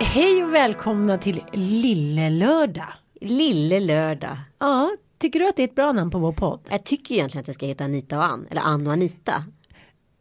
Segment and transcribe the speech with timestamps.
[0.00, 2.88] Hej och välkomna till Lille Lördag.
[3.20, 4.38] Lille lördag.
[4.58, 6.60] Ja, tycker du att det är ett bra namn på vår podd?
[6.70, 8.46] Jag tycker egentligen att det ska heta Anita och Ann.
[8.50, 9.44] Eller Ann och Anita.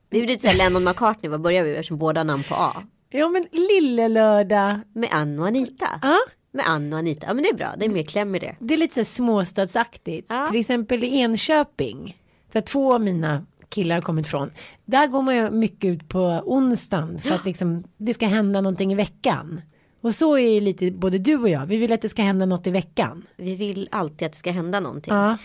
[0.09, 1.29] Det är ju lite såhär Lennon McCartney.
[1.31, 1.79] Vad börjar vi med?
[1.79, 2.83] Eftersom båda namn på A.
[3.09, 4.79] Ja, men Lille Lördag.
[4.93, 5.87] Med Ann och Anita.
[6.01, 6.17] Ja,
[6.51, 7.27] Med Ann och Anita.
[7.27, 7.73] Ja men det är bra.
[7.77, 8.55] Det är mer kläm i det.
[8.59, 10.25] det är lite så småstadsaktigt.
[10.29, 10.47] Ja.
[10.51, 12.17] Till exempel i Enköping.
[12.51, 14.52] Där två av mina killar har kommit från.
[14.85, 18.91] Där går man ju mycket ut på onsdagen för att liksom, det ska hända någonting
[18.91, 19.61] i veckan.
[20.02, 21.66] Och så är lite både du och jag.
[21.66, 23.25] Vi vill att det ska hända något i veckan.
[23.36, 25.13] Vi vill alltid att det ska hända någonting.
[25.13, 25.38] Ja.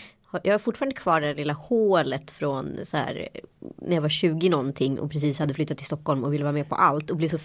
[0.43, 3.29] Jag har fortfarande kvar det lilla hålet från så här
[3.77, 6.69] när jag var 20 någonting och precis hade flyttat till Stockholm och ville vara med
[6.69, 7.37] på allt och blev så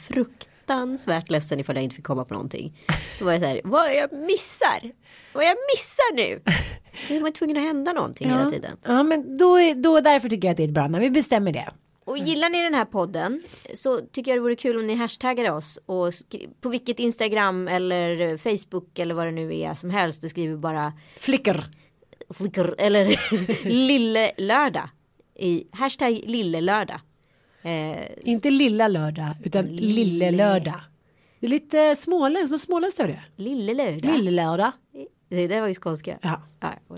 [0.67, 2.79] fruktansvärt ledsen ifall jag inte fick komma på någonting.
[3.19, 4.93] Då var jag så här, vad det jag missar?
[5.33, 6.43] Vad är jag missar nu?
[7.17, 8.77] Är man tvungen att hända någonting hela tiden.
[8.85, 11.01] Ja, men då, är, då därför tycker jag att det är bra namn.
[11.01, 11.73] Vi bestämmer det.
[12.05, 13.43] Och gillar ni den här podden
[13.75, 16.13] så tycker jag det vore kul om ni hashtaggar oss och
[16.61, 20.93] på vilket Instagram eller Facebook eller vad det nu är som helst du skriver bara
[21.17, 21.65] Flickr.
[22.31, 23.21] flickr eller
[23.69, 24.89] lille lördag
[25.39, 27.01] i hashtag lille lördag.
[27.67, 30.31] Eh, Inte lilla lördag utan lille, Lille.
[30.31, 30.81] lördag.
[31.41, 33.43] Det är lite småländskt, och småländskt över det.
[33.43, 34.13] lille lördag.
[34.17, 34.73] Lille lördag.
[35.29, 36.19] Det där var ju skånska.
[36.23, 36.43] Ja.
[36.61, 36.97] Ja, ja.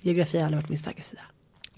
[0.00, 1.22] Geografi har aldrig varit min starka sida.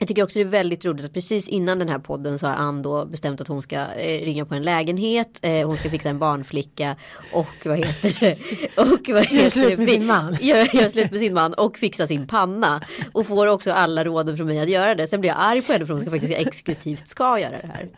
[0.02, 2.54] Jag tycker också det är väldigt roligt att precis innan den här podden så har
[2.54, 5.38] Ann då bestämt att hon ska eh, ringa på en lägenhet.
[5.42, 6.96] Eh, hon ska fixa en barnflicka
[7.32, 8.36] och vad heter det?
[8.76, 9.76] Och vad heter slut det?
[9.76, 10.36] med sin man.
[10.40, 12.80] Gör slut med sin man och fixa sin panna.
[13.12, 15.06] Och får också alla råden från mig att göra det.
[15.06, 17.88] Sen blir jag arg på henne för hon ska faktiskt exekutivt ska göra det här.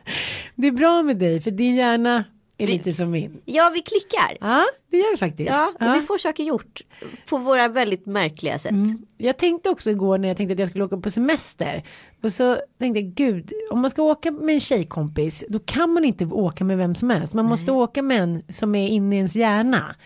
[0.54, 2.24] Det är bra med dig för din hjärna
[2.58, 3.40] är lite som min.
[3.44, 4.36] Ja, vi klickar.
[4.40, 5.50] Ja, det gör vi faktiskt.
[5.50, 6.80] Ja, och vi får saker gjort
[7.28, 8.74] på våra väldigt märkliga sätt.
[9.18, 11.84] Jag tänkte också igår när jag tänkte att jag skulle åka på semester.
[12.22, 16.04] Och så tänkte jag, gud, om man ska åka med en tjejkompis, då kan man
[16.04, 17.34] inte åka med vem som helst.
[17.34, 19.96] Man måste åka med en som är inne i ens hjärna.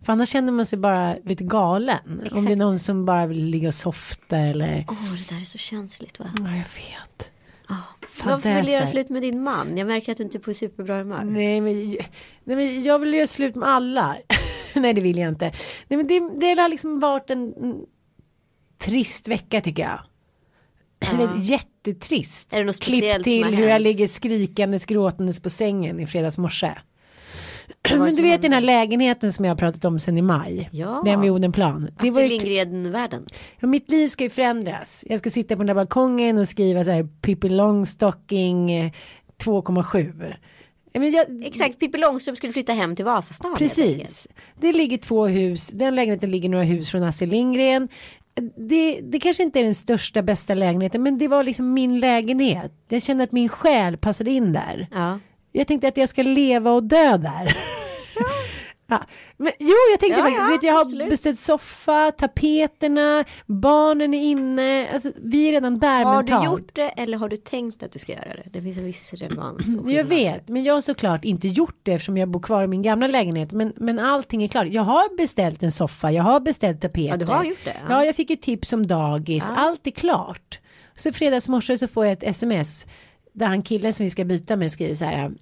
[0.00, 2.28] För annars känner man sig bara lite galen.
[2.32, 4.84] Om det är någon som bara vill ligga och softa eller...
[4.88, 6.26] Åh, det där är så känsligt va?
[6.38, 7.30] Ja, jag vet.
[8.24, 9.76] Varför vill du göra slut med din man?
[9.76, 11.24] Jag märker att du inte är på superbra humör.
[11.24, 11.88] Nej men,
[12.44, 14.16] nej men jag vill göra slut med alla.
[14.74, 15.52] nej det vill jag inte.
[15.88, 17.54] Nej men det, det har liksom varit en,
[18.78, 20.00] trist vecka tycker jag.
[21.00, 22.52] Eller jättetrist.
[22.52, 26.70] Är det något Klipp till hur jag ligger skrikandes gråtandes på sängen i fredags morse.
[27.96, 30.68] Var Men du vet den här lägenheten som jag har pratat om sen i maj.
[30.72, 31.02] Ja.
[31.04, 31.90] Den vid Odenplan.
[32.00, 33.26] Det var Astrid ju, Lindgren-världen.
[33.60, 35.04] ja, mitt liv ska ju förändras.
[35.08, 38.90] Jag ska sitta på den där balkongen och skriva så här Pippi Longstocking eh,
[39.44, 40.34] 2,7.
[40.92, 43.54] Men jag, Exakt, Pippi Långstrump skulle flytta hem till Vasastan.
[43.58, 44.28] Precis.
[44.60, 45.68] Det ligger två hus.
[45.68, 47.88] Den lägenheten ligger några hus från Astrid Lindgren.
[48.56, 52.72] Det, det kanske inte är den största bästa lägenheten men det var liksom min lägenhet.
[52.88, 54.88] Jag kände att min själ passade in där.
[54.90, 55.18] Ja.
[55.58, 57.56] Jag tänkte att jag ska leva och dö där.
[58.88, 59.02] Ja.
[59.36, 61.08] Men, jo, jag tänkte Ja, faktiskt, ja, vet, jag har absolut.
[61.10, 66.42] beställt soffa, tapeterna, barnen är inne, alltså vi är redan där Har mentalt.
[66.42, 68.50] du gjort det eller har du tänkt att du ska göra det?
[68.50, 69.76] Det finns en viss relevans.
[69.76, 72.66] och Jag vet, men jag har såklart inte gjort det eftersom jag bor kvar i
[72.66, 73.52] min gamla lägenhet.
[73.52, 74.66] Men, men allting är klart.
[74.70, 77.08] Jag har beställt en soffa, jag har beställt tapeter.
[77.08, 77.94] Ja, du har gjort det, ja.
[77.94, 79.50] Ja, jag fick ju tips om dagis.
[79.56, 80.60] Allt är klart.
[80.96, 82.86] Så i fredags morse så får jag ett sms
[83.32, 85.32] där han killen som vi ska byta med skriver så här.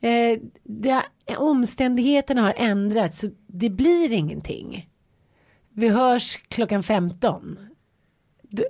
[0.00, 1.02] Eh, det,
[1.38, 4.88] omständigheterna har ändrats så det blir ingenting.
[5.74, 7.58] Vi hörs klockan 15.
[8.42, 8.64] Du,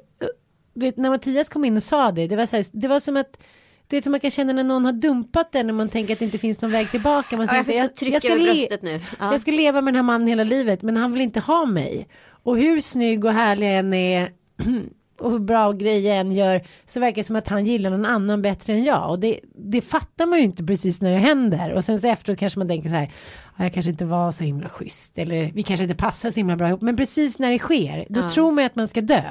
[0.75, 3.01] du vet, när Mattias kom in och sa det, det var, så här, det var
[3.01, 3.39] som att
[3.87, 6.19] det är som man kan känna när någon har dumpat den när man tänker att
[6.19, 7.37] det inte finns någon väg tillbaka.
[7.37, 9.01] Man Ja, jag tänker, så trycka ska le- nu.
[9.19, 9.33] Ja.
[9.33, 12.09] jag ska leva med den här mannen hela livet men han vill inte ha mig.
[12.27, 14.33] Och hur snygg och härlig jag än är
[15.25, 18.05] och hur bra grejer jag än gör så verkar det som att han gillar någon
[18.05, 19.11] annan bättre än jag.
[19.11, 21.73] Och det, det fattar man ju inte precis när det händer.
[21.73, 23.13] Och sen så efteråt kanske man tänker så här,
[23.57, 26.57] "Ja, jag kanske inte var så himla schysst eller vi kanske inte passar så himla
[26.57, 26.83] bra ihop.
[26.83, 29.23] Men precis när det sker, då tror man att man ska dö.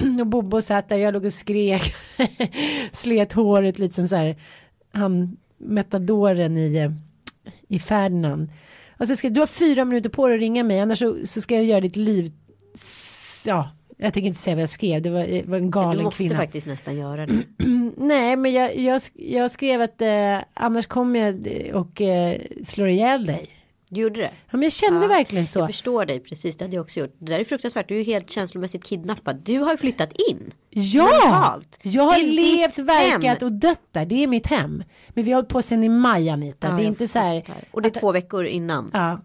[0.20, 1.94] Och Bobo satt där, jag låg och skrek,
[2.92, 4.36] slet håret lite som så här,
[4.92, 6.90] han metadoren i,
[7.68, 8.48] i Ferdinand.
[8.98, 11.40] Och så ska, du har fyra minuter på dig att ringa mig, annars så, så
[11.40, 12.32] ska jag göra ditt liv,
[13.46, 16.04] ja, jag tänker inte säga vad jag skrev, det var, det var en Du galen
[16.04, 16.36] måste kvinna.
[16.36, 17.42] faktiskt nästan göra det.
[17.96, 23.26] Nej, men jag, jag, jag skrev att eh, annars kommer jag och eh, slår ihjäl
[23.26, 23.50] dig.
[23.90, 24.30] Du gjorde det?
[24.50, 25.58] Ja, men jag kände Ja, verkligen så.
[25.58, 27.14] Jag förstår dig precis, det hade jag också gjort.
[27.18, 29.36] Det där är fruktansvärt, du är ju helt känslomässigt kidnappad.
[29.36, 30.50] Du har flyttat in.
[30.70, 31.78] Ja, mentalt.
[31.82, 33.46] jag har levt, verkat hem.
[33.48, 34.06] och dött där.
[34.06, 34.84] Det är mitt hem.
[35.08, 36.68] Men vi har hållit på sen i maj Anita.
[36.68, 37.40] Ja, det är inte så här.
[37.40, 37.64] fattar.
[37.70, 38.90] Och det är två veckor innan.
[38.92, 39.20] Ja.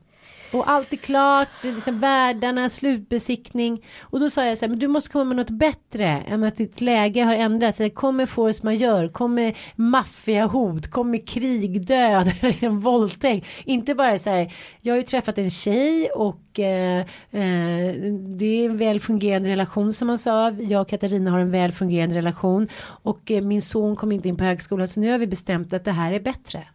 [0.54, 3.86] Och allt är klart, det är liksom värdarna, slutbesiktning.
[4.02, 6.56] Och då sa jag så här, men du måste komma med något bättre än att
[6.56, 7.82] ditt läge har ändrats.
[7.94, 13.48] Kommer force majeure, kommer maffiahot, kommer krig, död, liksom våldtäkt.
[13.66, 17.00] Inte bara så här, jag har ju träffat en tjej och eh,
[17.32, 17.94] eh,
[18.38, 20.52] det är en väl fungerande relation som man sa.
[20.52, 22.68] Jag och Katarina har en väl fungerande relation.
[23.04, 25.86] Och eh, min son kom inte in på högskolan så nu har vi bestämt att
[25.86, 26.68] det här är bättre.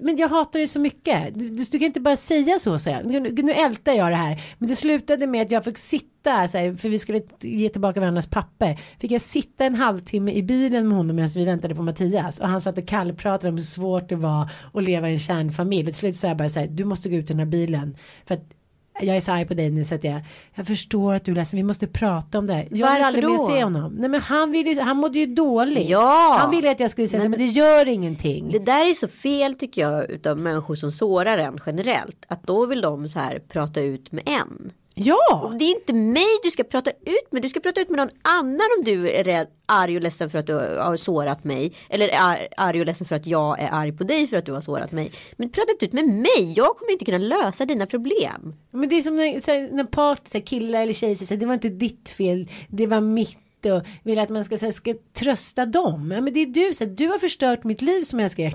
[0.00, 1.34] Men jag hatar dig så mycket.
[1.34, 2.78] Du, du, kan inte bara säga så.
[2.78, 3.06] så jag.
[3.06, 4.42] Nu, nu ältar jag det här.
[4.58, 8.00] Men det slutade med att jag fick sitta, så här, för vi skulle ge tillbaka
[8.00, 8.80] varandras papper.
[8.98, 12.40] Fick jag sitta en halvtimme i bilen med honom medan vi väntade på Mattias.
[12.40, 15.88] Och han satt och kallpratade om hur svårt det var att leva i en kärnfamilj.
[15.88, 17.46] Och till slut sa jag bara så här, du måste gå ut i den här
[17.46, 17.96] bilen.
[18.26, 18.59] För att
[19.02, 20.20] jag är så arg på dig nu så att jag,
[20.54, 22.68] jag förstår att du är ledsen, vi måste prata om det här.
[22.70, 23.46] Jag vill aldrig mer då?
[23.46, 23.92] se honom.
[23.92, 25.88] Nej men han, ville ju, han mådde ju dåligt.
[25.88, 26.36] Ja.
[26.40, 28.50] Han ville att jag skulle säga så här, men det gör ingenting.
[28.52, 32.24] Det där är så fel tycker jag utav människor som sårar en generellt.
[32.28, 34.72] Att då vill de så här prata ut med en.
[34.94, 35.52] Ja!
[35.58, 37.42] Det är inte mig du ska prata ut med.
[37.42, 40.38] Du ska prata ut med någon annan om du är rädd, arg och ledsen för
[40.38, 41.72] att du har sårat mig.
[41.88, 44.52] Eller är arg och ledsen för att jag är arg på dig för att du
[44.52, 45.12] har sårat mig.
[45.36, 46.52] Men prata inte ut med mig.
[46.56, 48.54] Jag kommer inte kunna lösa dina problem.
[48.70, 51.40] Men det är som när, så här, när part, så här, killar eller tjejer säger
[51.40, 54.72] det var inte ditt fel, det var mitt och vill att man ska, så här,
[54.72, 56.10] ska trösta dem.
[56.10, 58.54] Ja, men det är du, så här, du har förstört mitt liv som jag skrek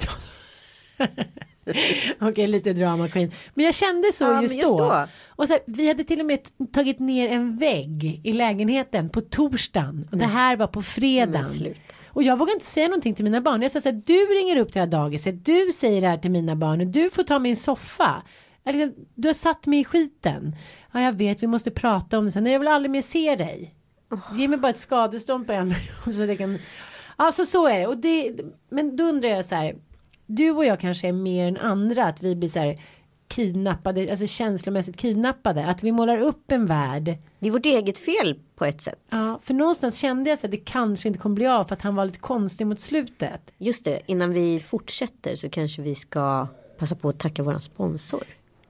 [2.21, 3.31] Okej, lite drama queen.
[3.53, 4.77] Men jag kände så Ja, just, just då.
[4.77, 5.07] då.
[5.27, 6.39] Och så här, vi hade till och med
[6.73, 10.07] tagit ner en vägg i lägenheten på torsdagen.
[10.12, 11.45] Och det här var på fredagen.
[11.45, 11.79] Sluta.
[12.07, 13.62] Och jag vågar inte säga någonting till mina barn.
[13.62, 16.17] Jag sa så här, du ringer upp till det här dagiset, du säger det här
[16.17, 18.23] till mina barn och du får ta min soffa.
[18.65, 20.56] Liksom, Du har satt mig i skiten.
[20.94, 22.44] Ja, jag vet, vi måste prata om det sen.
[22.44, 23.75] Nej, jag vill aldrig mer se dig.
[24.33, 26.57] Ge mig bara ett skadestånd på en miljon så det kan...
[27.15, 27.88] Alltså så är det.
[27.88, 28.35] Och det.
[28.69, 29.75] Men då undrar jag så här.
[30.25, 32.80] Du och jag kanske är mer än andra att vi blir så här
[33.27, 35.66] kidnappade, alltså känslomässigt kidnappade.
[35.66, 37.18] Att vi målar upp en värld.
[37.39, 39.00] Det är vårt eget fel på ett sätt.
[39.10, 41.81] Ja, för någonstans kände jag så att det kanske inte kommer bli av för att
[41.81, 43.51] han var lite konstig mot slutet.
[43.57, 48.24] Just det, innan vi fortsätter så kanske vi ska passa på att tacka våran sponsor.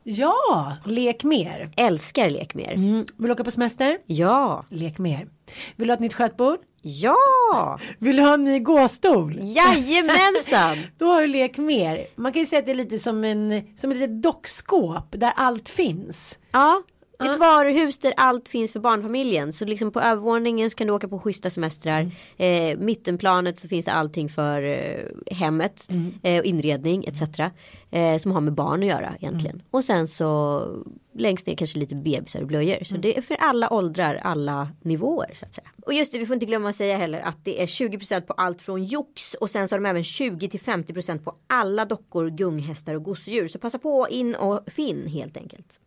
[0.04, 1.72] Ja, lek mer.
[1.78, 2.74] Älskar lek mer.
[2.74, 3.06] Mm.
[3.18, 3.98] Vill du åka på semester?
[4.06, 5.28] Ja, Lek mer.
[5.76, 6.60] Vill du ha ett nytt skötbord?
[6.88, 9.40] Ja, Vill du ha en ny gåstol?
[9.42, 10.78] jajamensan.
[10.98, 12.06] Då har du lek mer.
[12.16, 15.34] Man kan ju säga att det är lite som en som ett litet dockskåp där
[15.36, 16.40] allt finns.
[16.52, 16.82] Ja,
[17.20, 19.54] ett varuhus där allt finns för barnfamiljen.
[19.54, 22.12] Så liksom på övervåningen så kan du åka på schyssta semestrar.
[22.38, 25.90] Eh, mittenplanet så finns det allting för eh, hemmet.
[26.24, 27.40] Eh, och inredning etc.
[27.92, 29.62] Eh, som har med barn att göra egentligen.
[29.72, 30.62] Och sen så
[31.14, 32.84] längst ner kanske lite bebisar och blöjor.
[32.84, 35.68] Så det är för alla åldrar, alla nivåer så att säga.
[35.86, 38.34] Och just det, vi får inte glömma att säga heller att det är 20% på
[38.34, 43.04] allt från jox och sen så har de även 20-50% på alla dockor, gunghästar och
[43.04, 43.48] gosedjur.
[43.48, 45.80] Så passa på in och finn helt enkelt.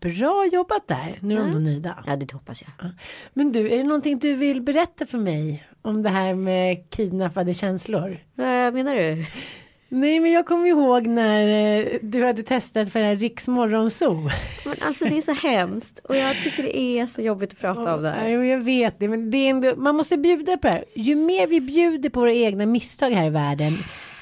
[0.00, 1.18] Bra jobbat där.
[1.20, 2.04] Nu är de nog nöjda.
[2.06, 2.90] Ja, det hoppas jag.
[3.32, 7.54] Men du, är det någonting du vill berätta för mig om det här med kidnappade
[7.54, 8.18] känslor?
[8.34, 9.26] Vad menar du?
[9.90, 14.30] Nej, men jag kommer ihåg när eh, du hade testat för det här Riks Morgonzoo.
[14.64, 17.94] Men alltså det är så hemskt och jag tycker det är så jobbigt att prata
[17.94, 18.28] om det här.
[18.28, 20.84] Ja, jag vet det, men det är ändå, man måste bjuda på det här.
[20.94, 23.78] Ju mer vi bjuder på våra egna misstag här i världen,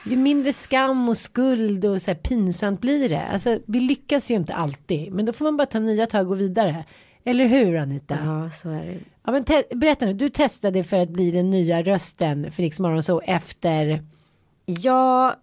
[0.07, 3.23] ju mindre skam och skuld och så här pinsamt blir det.
[3.27, 6.29] Alltså, vi lyckas ju inte alltid, men då får man bara ta nya tag och
[6.29, 6.85] gå vidare.
[7.25, 8.19] Eller hur Anita?
[8.25, 8.45] Ja.
[8.45, 9.33] Ja, så är det.
[9.33, 13.21] men te- berätta nu, du testade för att bli den nya rösten för Riks Morgonzoo
[13.25, 14.05] efter,
[14.67, 15.35] Ja,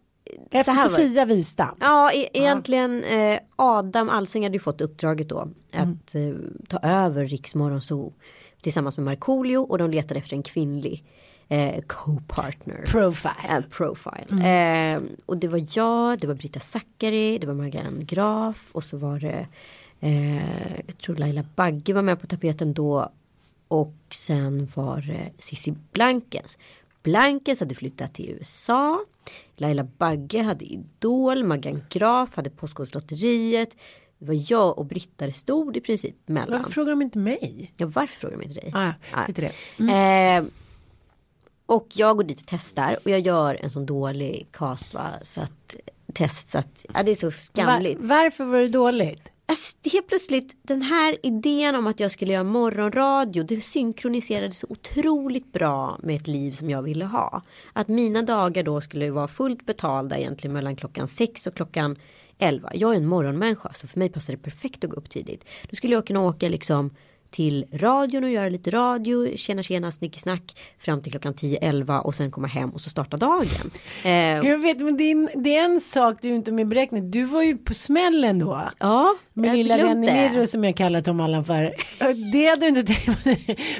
[0.51, 1.03] så efter här var det.
[1.05, 1.75] Sofia Wistam.
[1.79, 5.39] Ja, e- egentligen eh, Adam Alsing hade ju fått uppdraget då
[5.74, 6.22] att eh,
[6.70, 8.13] ta över Riksmorgon Zoo.
[8.62, 11.03] tillsammans med Markoolio och de letade efter en kvinnlig
[11.50, 12.85] eh, co-partner.
[12.85, 13.57] Profile.
[13.57, 14.93] Eh, profile.
[14.93, 18.97] Eh, och det var jag, det var Brita Zackari, det var Marianne Graf och så
[18.97, 19.47] var det
[20.00, 23.12] eh, jag tror Laila Bagge var med på tapeten då
[23.67, 26.57] och sen var det Cissi Blankens.
[27.03, 29.05] Blankens hade flyttat till USA.
[29.55, 33.77] Laila Bagge hade Idol, Maggan Graf hade Postkodlotteriet.
[34.19, 36.57] Det var jag och Britta det stod i princip mellan.
[36.57, 37.73] Varför frågar de inte mig?
[37.77, 38.71] Ja, varför frågar de inte dig?
[38.75, 40.38] Ah, ja, lite det.
[40.38, 40.43] Eh,
[41.65, 45.10] och jag går dit och testar och jag gör en sån dålig cast va.
[45.22, 45.75] Så att
[46.13, 48.00] test så att ja, det är så skamligt.
[48.01, 49.29] varför var det dåligt?
[49.46, 54.67] Alltså, helt plötsligt den här idén om att jag skulle göra morgonradio det synkroniserade så
[54.70, 57.41] otroligt bra med ett liv som jag ville ha.
[57.74, 61.96] Att mina dagar då skulle vara fullt betalda egentligen mellan klockan sex och klockan
[62.38, 62.72] elva.
[62.74, 65.46] Jag är en morgonmänniska så för mig passar det perfekt att gå upp tidigt.
[65.70, 66.91] Då skulle jag kunna åka liksom
[67.33, 72.31] till radion och göra lite radio, tjena tjena snickesnack fram till klockan 10-11 och sen
[72.31, 73.71] komma hem och så starta dagen.
[74.03, 74.11] Eh,
[74.47, 77.11] Jag vet men det är, en, det är en sak du inte med beräknat.
[77.11, 78.69] Du var ju på smällen då.
[78.79, 81.73] ja, jag lilla Mirro som jag kallar Tom Allan för.
[82.31, 83.35] Det hade du inte tänkt på.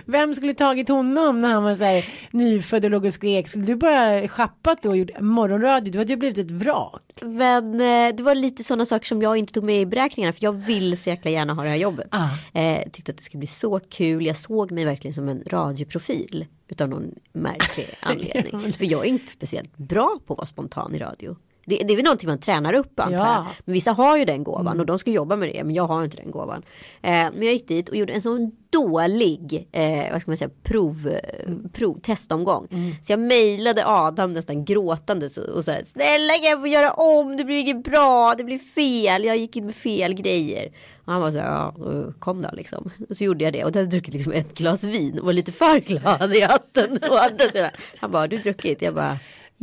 [0.12, 3.48] Vem skulle tagit honom när han var så här nyfödd och låg och skrek.
[3.48, 5.92] Skulle du bara schappat då och gjort morgonradio.
[5.92, 7.02] Du hade ju blivit ett vrak.
[7.22, 10.44] Men eh, det var lite sådana saker som jag inte tog med i beräkningarna för
[10.44, 12.08] jag vill så jäkla gärna ha det här jobbet.
[12.12, 12.60] Ah.
[12.60, 14.26] Eh, tyckte att det skulle bli så kul.
[14.26, 18.74] Jag såg mig verkligen som en radioprofil utav någon märklig anledning.
[18.74, 21.36] för jag är inte speciellt bra på att vara spontan i radio.
[21.66, 23.34] Det, det är väl någonting man tränar upp antar Ja.
[23.34, 23.46] jag.
[23.66, 25.64] Men vissa har ju den gåvan och de ska jobba med det.
[25.64, 26.64] Men jag har inte den gåvan.
[27.02, 30.50] Eh, men jag gick dit och gjorde en sån dålig eh, vad ska man säga,
[30.64, 32.68] prov, eh, prov, testomgång.
[33.04, 37.44] Så jag mejlade Adam nästan gråtande och sa snälla kan jag få göra om, det
[37.46, 40.72] blir inget bra, det blir fel, jag gick in med fel grejer.
[41.06, 41.74] Och han var så här, ja,
[42.20, 42.92] kom då liksom.
[43.10, 45.26] Och så gjorde jag det och då hade jag druckit liksom ett glas vin och
[45.26, 47.00] var lite för glad i hatten.
[47.10, 48.82] Och andra sidan, han bara, du druckit?
[48.82, 49.18] Jag bara,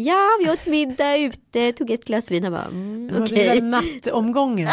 [0.05, 2.43] ja vi åt middag ute, tog ett glas vin.
[2.45, 3.49] Han bara, mm, okej.
[3.49, 4.69] var den nattomgången.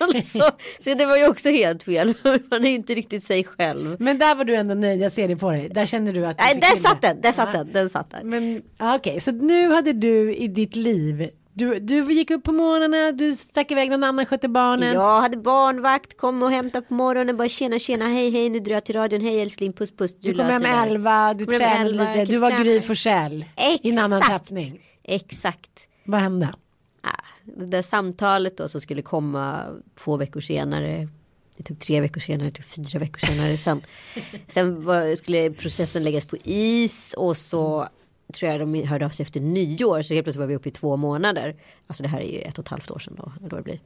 [0.00, 0.50] Alltså,
[0.84, 2.14] så det var ju också helt fel.
[2.50, 3.96] Man är inte riktigt sig själv.
[4.00, 5.00] Men där var du ändå nöjd.
[5.00, 5.68] Jag ser det på dig.
[5.68, 8.22] Där kände du att Nej, där satt den, där satt den, den satt där.
[8.24, 11.28] Men okej, så nu hade du i ditt liv.
[11.54, 14.94] Du, du gick upp på morgnarna, du stack iväg någon annan skötte barnen.
[14.94, 18.74] Jag hade barnvakt, kom och hämtade på morgonen, bara tjena tjena, hej hej, nu drar
[18.74, 20.14] jag till radion, hej älskling, puss puss.
[20.14, 22.64] Du kom löser hem elva, du Kom tränade lite, du var.
[22.64, 23.44] Gry Forssell
[23.82, 24.80] i en annan tappning.
[25.04, 25.88] Exakt.
[26.04, 26.54] Vad hände?
[27.00, 27.10] Ah,
[27.44, 29.66] det där samtalet då som skulle komma
[30.04, 31.08] två veckor senare.
[31.56, 33.56] Det tog tre veckor senare, det tog fyra veckor senare.
[33.56, 33.82] Sen,
[34.48, 37.88] sen var, skulle processen läggas på is och så
[38.32, 40.02] tror jag de hörde av sig efter nyår.
[40.02, 41.56] Så helt plötsligt var vi uppe i två månader.
[41.86, 43.32] Alltså det här är ju ett och ett halvt år sedan då.
[43.40, 43.80] då det blir.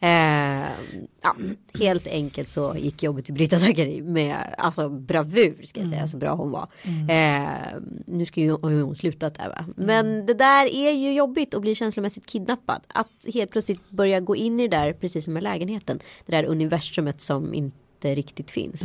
[0.00, 0.68] Eh,
[1.22, 1.36] ja,
[1.78, 6.08] helt enkelt så gick jobbet till Britta Zackari med alltså bravur ska jag säga.
[6.08, 6.68] Så bra hon var.
[7.08, 9.64] Eh, nu ska ju hon slutat där va.
[9.76, 12.80] Men det där är ju jobbigt att bli känslomässigt kidnappad.
[12.86, 15.98] Att helt plötsligt börja gå in i det där precis som med lägenheten.
[16.26, 18.82] Det där universumet som inte riktigt finns.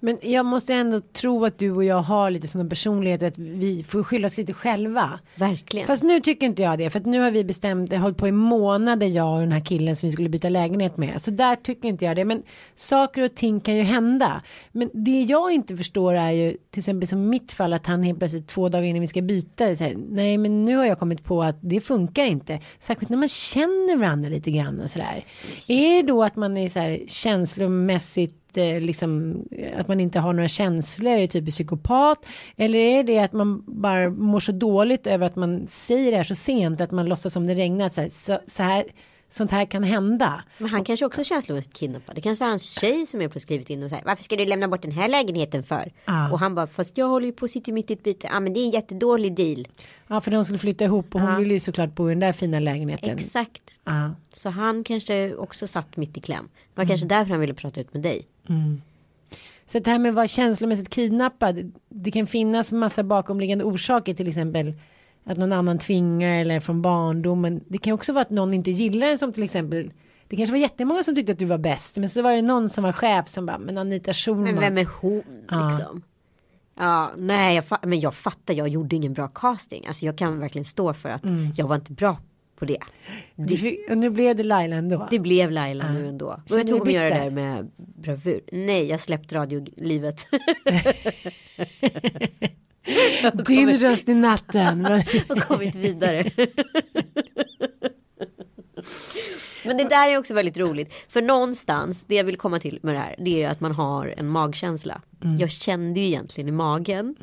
[0.00, 3.82] Men jag måste ändå tro att du och jag har lite sådana personligheter att vi
[3.82, 5.20] får skylla oss lite själva.
[5.34, 5.86] Verkligen.
[5.86, 6.90] Fast nu tycker inte jag det.
[6.90, 9.64] För att nu har vi bestämt, det hållit på i månader jag och den här
[9.64, 11.22] killen som vi skulle byta lägenhet med.
[11.22, 12.24] Så där tycker inte jag det.
[12.24, 12.42] Men
[12.74, 14.42] saker och ting kan ju hända.
[14.72, 18.18] Men det jag inte förstår är ju till exempel som mitt fall att han helt
[18.18, 19.76] plötsligt två dagar innan vi ska byta.
[19.76, 22.60] Så här, Nej men nu har jag kommit på att det funkar inte.
[22.78, 25.24] Särskilt när man känner varandra lite grann och sådär.
[25.68, 29.42] Är det då att man är så här känslomässigt eh, liksom
[29.76, 34.10] att man inte har några känslor, är typ psykopat eller är det att man bara
[34.10, 37.46] mår så dåligt över att man säger det här så sent att man låtsas som
[37.46, 38.84] det regnar så här, så, så här
[39.28, 40.44] sånt här kan hända.
[40.58, 42.14] Men han kanske också känslomässigt kidnappad.
[42.14, 44.44] Det kanske är hans tjej som är på skrivit in och säger varför ska du
[44.44, 45.92] lämna bort den här lägenheten för?
[46.04, 46.32] Ja.
[46.32, 48.28] Och han bara fast jag håller ju på att sitta mitt i ett byte.
[48.32, 49.68] Ja men det är en jättedålig deal.
[50.08, 52.32] Ja för de skulle flytta ihop och hon ville ju såklart bo i den där
[52.32, 53.18] fina lägenheten.
[53.18, 53.80] Exakt.
[54.32, 56.48] Så han kanske också satt mitt i kläm.
[56.74, 58.26] Det var kanske därför han ville prata ut med dig.
[59.66, 61.72] Så det här med att vara känslomässigt kidnappad.
[61.88, 64.74] Det kan finnas massa bakomliggande orsaker till exempel.
[65.24, 67.60] Att någon annan tvingar eller från barndomen.
[67.68, 69.92] Det kan också vara att någon inte gillar en som till exempel.
[70.28, 71.96] Det kanske var jättemånga som tyckte att du var bäst.
[71.96, 73.58] Men så var det någon som var chef som bara.
[73.58, 74.44] Men Anita Schulman.
[74.44, 76.02] Men vem är hon liksom?
[76.78, 79.86] Ja, nej, jag, men jag fattar, jag gjorde ingen bra casting.
[79.86, 81.22] Alltså jag kan verkligen stå för att
[81.56, 82.16] jag var inte bra
[82.56, 82.78] på det.
[83.34, 85.08] Du fick, nu blev det Laila ändå.
[85.10, 86.26] Det blev Laila nu ändå.
[86.50, 88.40] Och jag tror hon gör det där med bravur.
[88.52, 90.26] Nej, jag släppt radiolivet.
[93.46, 94.82] Din röst i natten.
[94.82, 96.30] Men- och kommit vidare.
[99.64, 100.92] Men det där är också väldigt roligt.
[101.08, 104.14] För någonstans, det jag vill komma till med det här, det är att man har
[104.16, 105.02] en magkänsla.
[105.24, 105.38] Mm.
[105.38, 107.16] Jag kände ju egentligen i magen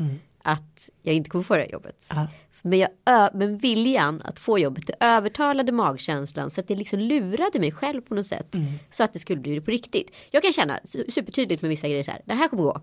[0.44, 2.06] att jag inte kommer få det här jobbet.
[2.10, 2.28] Ja.
[2.66, 2.90] Men, jag,
[3.34, 8.02] men viljan att få jobbet, det övertalade magkänslan så att det liksom lurade mig själv
[8.02, 8.56] på något sätt.
[8.56, 8.68] Mm.
[8.92, 10.12] Så att det skulle bli på riktigt.
[10.32, 12.82] Jag kan känna su- supertydligt med vissa grejer så här, det här kommer gå.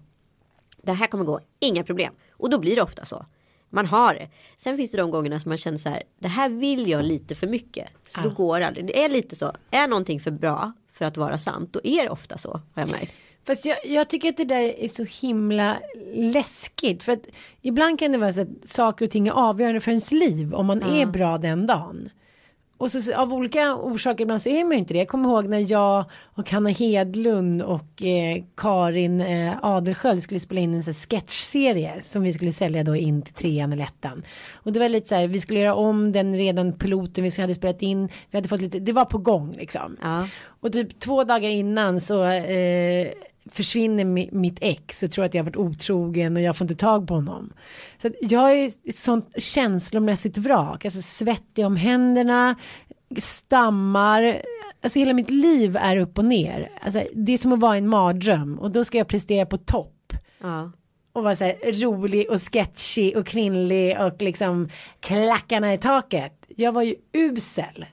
[0.83, 2.15] Det här kommer gå, inga problem.
[2.33, 3.27] Och då blir det ofta så.
[3.71, 4.29] Man har det.
[4.57, 7.35] Sen finns det de gångerna som man känner så här, det här vill jag lite
[7.35, 7.89] för mycket.
[8.09, 8.87] Så då går det aldrig.
[8.87, 12.11] Det är lite så, är någonting för bra för att vara sant, då är det
[12.11, 13.15] ofta så, har jag märkt.
[13.47, 15.77] Fast jag, jag tycker att det där är så himla
[16.15, 17.05] läskigt.
[17.05, 17.27] För att
[17.63, 20.55] ibland kan det vara så att saker och ting är avgörande för ens liv.
[20.55, 22.11] Om man är bra den dagen.
[22.81, 24.99] Och så av olika orsaker ibland så är man ju inte det.
[24.99, 26.05] Jag kommer ihåg när jag
[26.35, 32.23] och Hanna Hedlund och eh, Karin eh, Adelsköld skulle spela in en sån sketchserie som
[32.23, 34.23] vi skulle sälja då in till trean eller ettan.
[34.55, 37.55] Och det var lite så här, vi skulle göra om den redan piloten vi hade
[37.55, 38.09] spelat in.
[38.31, 39.97] Vi hade fått lite, det var på gång liksom.
[40.03, 40.29] Ja.
[40.61, 43.09] Och typ två dagar innan så eh,
[43.55, 46.75] försvinner mi, mitt ex så tror jag att jag varit otrogen och jag får inte
[46.81, 47.53] tag på honom.
[47.99, 52.57] Så jag är ett sånt känslomässigt vrak, alltså svettig om händerna,
[53.19, 54.43] stammar,
[54.83, 56.71] alltså hela mitt liv är upp och ner.
[56.83, 60.13] Alltså, det är som att vara en mardröm och då ska jag prestera på topp
[60.43, 60.73] Ja.
[61.13, 64.69] och vara så här rolig och sketchy och kvinnlig och liksom
[65.01, 66.33] klackarna i taket.
[66.57, 67.87] Jag var ju usel.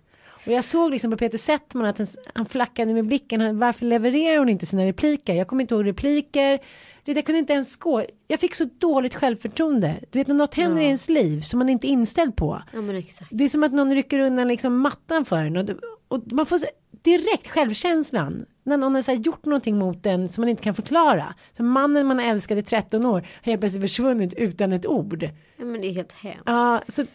[0.48, 3.42] Och jag såg liksom på Peter Settman att han, han flackade med blicken.
[3.42, 5.34] Han, varför levererar hon inte sina repliker?
[5.34, 6.60] Jag kommer inte ihåg repliker.
[7.04, 8.06] Det, jag kunde inte ens gå.
[8.28, 9.96] Jag fick så dåligt självförtroende.
[10.10, 12.62] Du vet när något händer i ens liv som man inte är inställd på.
[12.74, 12.82] ja.
[13.30, 15.58] Det är som att någon rycker undan liksom mattan för en.
[15.58, 15.70] Och,
[16.08, 16.60] och man får
[17.04, 18.46] direkt självkänslan.
[18.64, 21.36] När någon har så gjort någonting mot en som man inte kan förklara.
[21.58, 25.24] Så mannen man älskade i 13 år har helt plötsligt försvunnit utan ett ord.
[25.58, 26.42] Ja, men det är helt hemskt.
[26.46, 27.06] Ja, så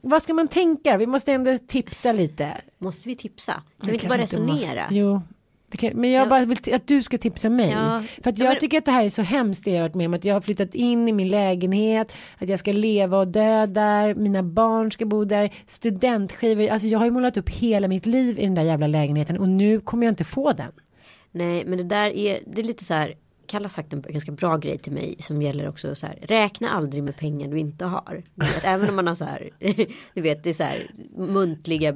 [0.00, 0.96] vad ska man tänka?
[0.96, 2.56] Vi måste ändå tipsa lite.
[2.78, 3.52] Måste vi tipsa?
[3.52, 4.86] Kan vi inte bara kanske måste- resonera?
[4.90, 5.20] Jo.
[5.78, 6.30] Kan, men jag Ja.
[6.30, 7.70] bara vill att du ska tipsa mig.
[7.70, 8.02] Ja.
[8.22, 9.82] För att Ja, jag men- tycker att det här är så hemskt det jag har
[9.88, 10.14] varit med om.
[10.14, 12.12] Att jag har flyttat in i min lägenhet.
[12.38, 14.14] Att jag ska leva och dö där.
[14.14, 15.50] Mina barn ska bo där.
[15.66, 16.68] Studentskivor.
[16.68, 19.38] Alltså jag har ju målat upp hela mitt liv i den där jävla lägenheten.
[19.38, 20.72] Och nu kommer jag inte få den.
[21.32, 23.14] Nej, men det där är, det är lite så här.
[23.48, 26.18] Kalle har sagt en ganska bra grej till mig som gäller också så här.
[26.22, 28.22] Räkna aldrig med pengar du inte har.
[28.34, 29.50] Vet, även om man har så här.
[30.14, 31.92] Du vet det är så här muntliga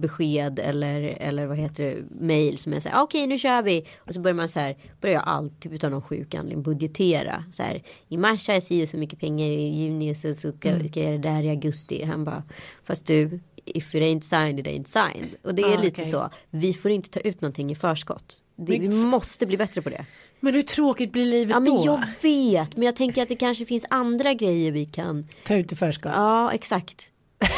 [0.00, 3.02] besked eller eller vad heter det mail som är så här.
[3.02, 3.86] Okej nu kör vi.
[3.98, 4.76] Och så börjar man så här.
[5.00, 7.44] Börjar jag allt typ utan någon sjuk anledning budgetera.
[7.52, 7.82] Så här.
[8.08, 9.46] I mars har jag si så mycket pengar.
[9.46, 10.88] I juni så, ska, Mm.
[10.88, 12.04] ska jag göra det där i augusti.
[12.04, 12.42] Han bara.
[12.84, 13.40] Fast du.
[13.64, 15.28] If it ain't signed it ain't signed.
[15.42, 16.10] Och det är Ah, lite okej.
[16.12, 16.30] så.
[16.50, 18.42] Vi får inte ta ut någonting i förskott.
[18.56, 20.04] Det, vi måste bli bättre på det.
[20.40, 21.82] Men hur tråkigt blir livet Ja men då?
[21.84, 22.76] jag vet.
[22.76, 25.26] Men jag tänker att det kanske finns andra grejer vi kan.
[25.44, 26.12] Ta ut i förskott.
[26.14, 27.10] Ja exakt.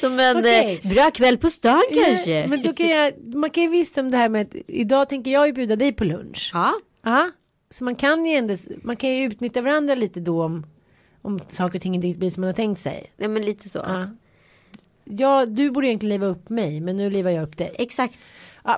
[0.00, 2.40] Som en eh, bra kväll på stan kanske.
[2.40, 5.08] Ja, men då kan jag, man kan ju visst som det här med att idag
[5.08, 6.50] tänker jag ju bjuda dig på lunch.
[6.54, 6.74] Ja.
[7.02, 7.30] Ja,
[7.70, 10.66] så man kan ju ändå, man kan ju utnyttja varandra lite då om,
[11.22, 13.12] om saker och ting inte riktigt blir som man har tänkt sig.
[13.16, 13.78] ja men lite så.
[13.78, 14.10] Ja.
[15.04, 17.74] Ja, du borde egentligen leva upp mig, men nu lever jag upp dig.
[17.78, 18.18] Exakt.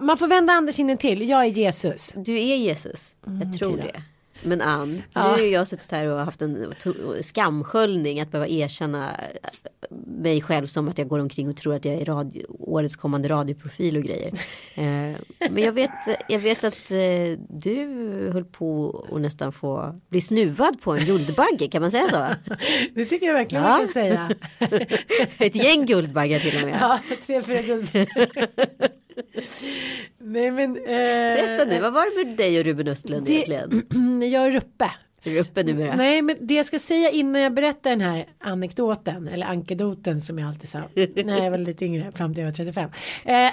[0.03, 2.13] Man får vända andra kinden till, jag är Jesus.
[2.17, 3.17] Du är Jesus.
[3.43, 4.03] Jag tror det.
[4.43, 5.37] Men Ann, Ja.
[5.37, 6.75] nu har jag suttit här och haft en
[7.23, 9.11] skamsköljning att behöva erkänna
[10.07, 13.29] mig själv som att jag går omkring och tror att jag är radio, årets kommande
[13.29, 14.33] radioprofil och grejer.
[14.77, 15.17] Eh,
[15.51, 15.91] men jag vet,
[16.29, 16.99] jag vet att eh,
[17.49, 17.87] du
[18.33, 22.55] höll på att nästan få bli snuvad på en guldbagge, kan man säga så?
[22.95, 23.71] Det tycker jag verkligen Ja.
[23.71, 24.31] man kan säga.
[25.39, 26.79] Ett gäng guldbaggar till och med.
[26.81, 27.89] Ja, tre, fyra guld.
[30.19, 30.77] Nej men.
[30.77, 34.23] Eh, Berätta nu, vad var det med dig och Ruben Östlund det- egentligen?
[34.33, 34.91] Jag är uppe.
[35.25, 35.97] Är du uppe numera?
[35.97, 40.39] Nej men det jag ska säga innan jag berättar den här anekdoten eller ankedoten som
[40.39, 40.79] jag alltid sa.
[41.25, 42.91] när jag var lite yngre fram till jag var 35.
[43.25, 43.51] Eh,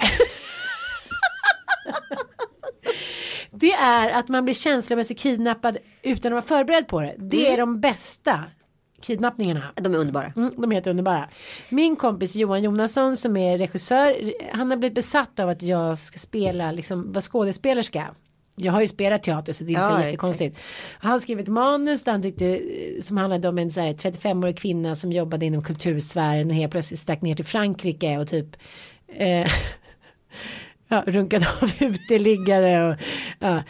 [3.50, 7.14] det är att man blir känslomässigt kidnappad utan att vara förberedd på det.
[7.18, 8.44] Det är de bästa
[9.00, 9.62] kidnappningarna.
[9.74, 10.32] De är underbara.
[10.36, 11.28] Mm, de är helt underbara.
[11.68, 14.32] Min kompis Johan Jonasson som är regissör.
[14.52, 18.14] Han har blivit besatt av att jag ska spela, liksom vara skådespelerska.
[18.60, 20.58] Jag har ju spelat teater så det är inte Ja, så jättekonstigt.
[20.98, 24.58] Han skrev ett manus där han tyckte, eh, som handlade om en så här 35-årig
[24.58, 28.56] kvinna som jobbade inom kultursfären och helt plötsligt stack ner till Frankrike och typ
[29.08, 29.46] eh,
[30.88, 32.96] ja, runkade av uteliggare och
[33.38, 33.62] ja,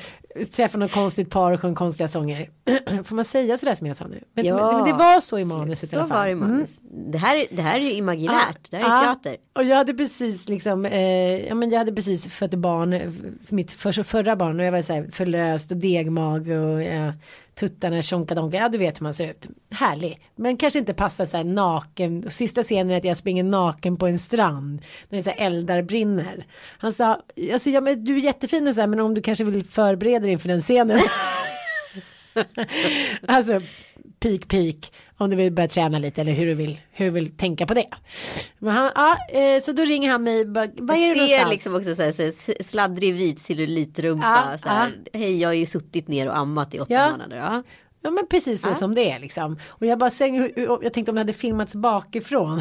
[0.44, 2.48] träffade något konstigt par och sjöng konstiga sånger.
[3.05, 4.20] Får man säga sådär som jag sa nu?
[4.35, 6.18] Men, Ja, men, men det var så i manuset i Så alla fall.
[6.18, 6.48] var det i Mm.
[6.51, 6.81] manus.
[7.12, 8.70] Det, här, det här är ju imaginärt.
[8.70, 9.37] det här är Ja, teater.
[9.53, 13.11] Och jag hade precis liksom, eh, ja men jag hade precis fött barn, eh,
[13.48, 17.12] mitt för, förra barn och jag var så här förlöst och degmag och jag
[17.59, 19.47] tuttarna tjonkadonka, ja du vet hur man ser ut.
[19.71, 22.25] Härlig, men kanske inte passar så här naken.
[22.25, 25.47] Och sista scenen är att jag springer naken på en strand när det så här
[25.47, 26.47] eldar brinner.
[26.79, 27.21] Han sa,
[27.53, 30.21] alltså, ja, men du är jättefin och så här, men om du kanske vill förbereda
[30.21, 31.01] dig inför den scenen.
[33.27, 33.61] alltså
[34.20, 37.37] peak peak om du vill börja träna lite eller hur du vill, hur du vill
[37.37, 37.88] tänka på det.
[38.59, 41.50] Men han, ja, eh, så då ringer han mig, bara, vad är Jag ser någonstans?
[41.50, 44.48] liksom också så här, så här, sladdrig vit cellulitrumpa.
[44.52, 47.11] Ja, så här, Hej jag har ju suttit ner och ammat i åtta Ja.
[47.11, 47.37] månader.
[47.37, 47.62] Ja.
[48.02, 49.59] Ja men precis så som det är liksom.
[49.68, 50.11] Och jag bara
[50.83, 52.61] jag tänkte om det hade filmats bakifrån.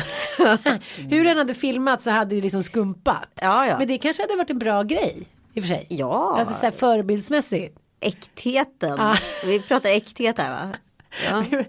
[1.10, 3.30] Hur den hade filmats så hade det liksom skumpat.
[3.42, 3.78] Ja, ja.
[3.78, 5.28] Men det kanske hade varit en bra grej.
[5.54, 5.86] I och för sig.
[5.90, 6.36] Ja.
[6.40, 7.78] Alltså så här förebildsmässigt.
[8.00, 9.00] Äktheten.
[9.00, 9.18] Ah.
[9.46, 10.74] Vi pratar äkthet här va?
[11.26, 11.46] Ja.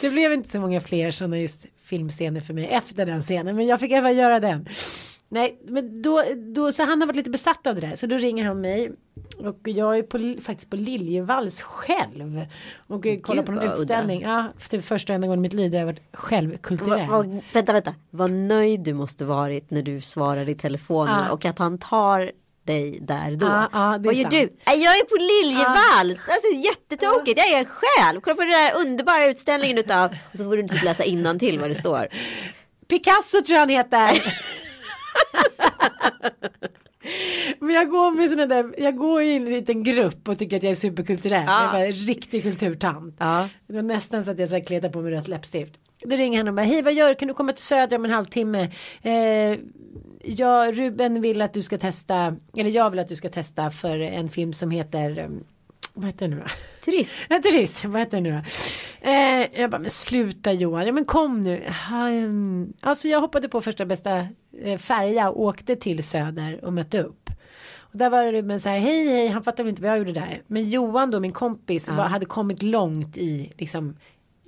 [0.00, 3.56] Det blev inte så många fler sådana just filmscener för mig efter den scenen.
[3.56, 4.68] Men jag fick även göra den.
[5.28, 6.22] Nej, men då,
[6.54, 7.96] då, så han har varit lite besatt av det där.
[7.96, 8.92] Så då ringer han mig.
[9.38, 12.46] Och jag är på, faktiskt på Liljevalchs själv.
[12.86, 14.22] Och eh, kollar på Gud, vad utställning.
[14.22, 17.08] Ja, för första och enda gången i mitt liv där jag varit självkulturell.
[17.10, 17.94] Va, va, vänta, vänta.
[18.10, 21.30] Vad nöjd du måste varit när du svarade i telefonen Ah.
[21.32, 22.32] och att han tar
[22.66, 23.46] dig där då.
[23.46, 24.30] Det är Vad gör sant.
[24.30, 24.48] du?
[24.66, 26.28] "Nej, Jag är på Liljevalchs.
[26.28, 27.38] Alltså jättetokigt.
[27.38, 28.20] Jag är själv.
[28.20, 30.10] Kolla på den där underbara utställningen utav.
[30.32, 31.02] Och så får du typ läsa
[31.38, 32.08] till vad det står.
[32.88, 34.32] Picasso tror jag han heter.
[37.60, 40.62] Men jag går med såna där, jag går i en liten grupp och tycker att
[40.62, 41.44] jag är superkulturell.
[41.46, 41.62] Ja.
[41.62, 43.16] Jag är bara riktig kulturtant.
[43.18, 43.48] Ja.
[43.66, 45.72] Det var nästan så att jag så här kletade på mig rött läppstift.
[46.08, 48.04] Då ringer han och bara, hej vad gör du, kan du komma till Söder om
[48.04, 48.70] en halvtimme?
[49.02, 49.58] Eh,
[50.24, 54.00] ja, Ruben vill att du ska testa, eller jag vill att du ska testa för
[54.00, 55.28] en film som heter, eh,
[55.94, 56.48] vad heter det nu då?
[56.84, 57.16] Turist.
[57.28, 58.42] Ja, turist, vad heter det nu då?
[59.10, 61.62] Eh, jag bara, men sluta Johan, ja men kom nu.
[61.92, 64.26] Ehm, Alltså jag hoppade på första bästa
[64.62, 67.30] eh, färja och åkte till Söder och mötte upp.
[67.78, 70.12] Och där var men så här, hej hej, han fattade väl inte vad jag gjorde
[70.12, 70.42] där.
[70.46, 73.96] Men Johan då, min kompis, var, hade kommit långt i, liksom,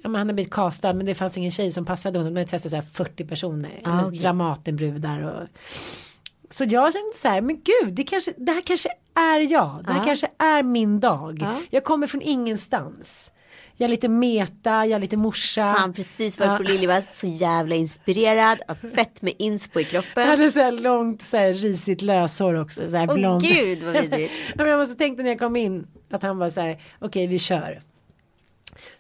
[0.03, 2.35] ja men han hade blivit castad men det fanns ingen tjej som passade honom.
[2.35, 4.19] De hade testat så här 40 personer, Ah, okej.
[4.19, 5.49] Dramatenbrudar och
[6.51, 9.81] så jag kände så här, men gud, det, kanske, det här kanske är jag.
[9.87, 10.05] Det här Ja.
[10.05, 11.39] kanske är min dag.
[11.41, 11.55] Ja.
[11.71, 13.33] Jag kommer från ingenstans.
[13.77, 15.63] Jag är lite meta, jag är lite morsa.
[15.63, 16.59] Han precis på Ja.
[16.59, 17.19] Liljevalchs.
[17.19, 18.59] Så jävla inspirerad.
[18.69, 20.29] Har fett med inspo i Jag kroppen.
[20.29, 22.89] hade så här långt så här risigt löshår också.
[22.89, 23.43] Så här Åh blond.
[23.43, 24.33] gud vad vidrigt.
[24.57, 27.83] Jag måste tänkte när jag kom in att han var så här, okej vi kör.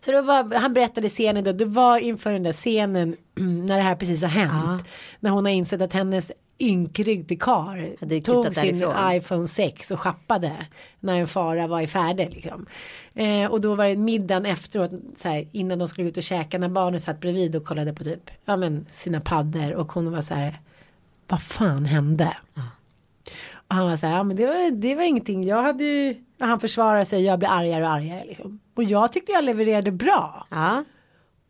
[0.05, 3.83] Så då var, han berättade scenen då, det var inför den där scenen när det
[3.83, 4.85] här precis har hänt.
[5.21, 9.15] När hon har insett att hennes ynkrygg karl Hade tog sin därifrån.
[9.15, 10.53] iPhone 6 och schappade
[11.01, 12.29] när en fara var i färde.
[12.29, 12.67] Liksom.
[13.15, 16.59] Eh, och då var det middagen efteråt, så här, innan de skulle ut och käka,
[16.59, 20.23] när barnen satt bredvid och kollade på typ, ja, men, sina paddor och hon var
[20.23, 20.61] så här,
[21.29, 22.37] vad fan hände?
[23.53, 26.25] Och han var så här, ja men det var, det var ingenting, jag hade ju,
[26.39, 28.61] han försvarade sig, jag blir argare och argare liksom.
[28.75, 30.47] Och jag tyckte jag levererade bra.
[30.51, 30.85] Ja.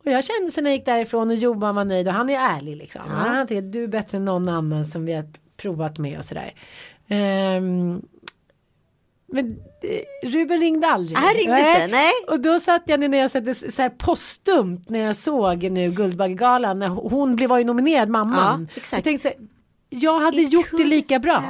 [0.05, 2.39] Och jag kände sen när jag gick därifrån och Johan var nöjd och han är
[2.39, 3.01] ärlig liksom.
[3.07, 5.25] Han tycker du är bättre än någon annan som vi har
[5.57, 6.53] provat med och sådär.
[7.07, 8.01] Ehm,
[9.31, 9.47] men
[9.81, 11.17] eh, Ruben ringde aldrig.
[11.17, 12.11] Han ringde inte, nej.
[12.27, 16.79] Och då satt jag när jag satte så här postumt när jag såg nu Guldbaggegalan
[16.79, 18.67] när hon blev var ju nominerad mamman.
[18.69, 18.93] Ja, exakt.
[18.93, 19.47] Jag tänkte så här,
[19.89, 21.43] jag hade gjort det lika bra.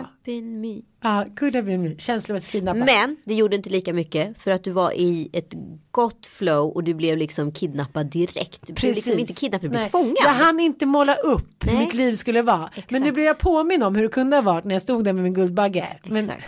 [1.01, 1.95] Ja, could have been me.
[1.97, 2.85] Känslomässigt kidnappad.
[2.85, 5.53] Men det gjorde inte lika mycket för att du var i ett
[5.91, 8.67] gott flow och du blev liksom kidnappad direkt.
[8.67, 10.15] Du blev liksom inte kidnappad, du blev fångad.
[10.23, 11.85] Jag hann inte måla upp hur Nej.
[11.85, 12.57] mitt liv skulle vara.
[12.57, 13.03] Men Exakt.
[13.03, 15.23] nu blev jag påminn om hur det kunde ha varit när jag stod där med
[15.23, 15.99] min Guldbagge.
[16.03, 16.43] Men, Exakt.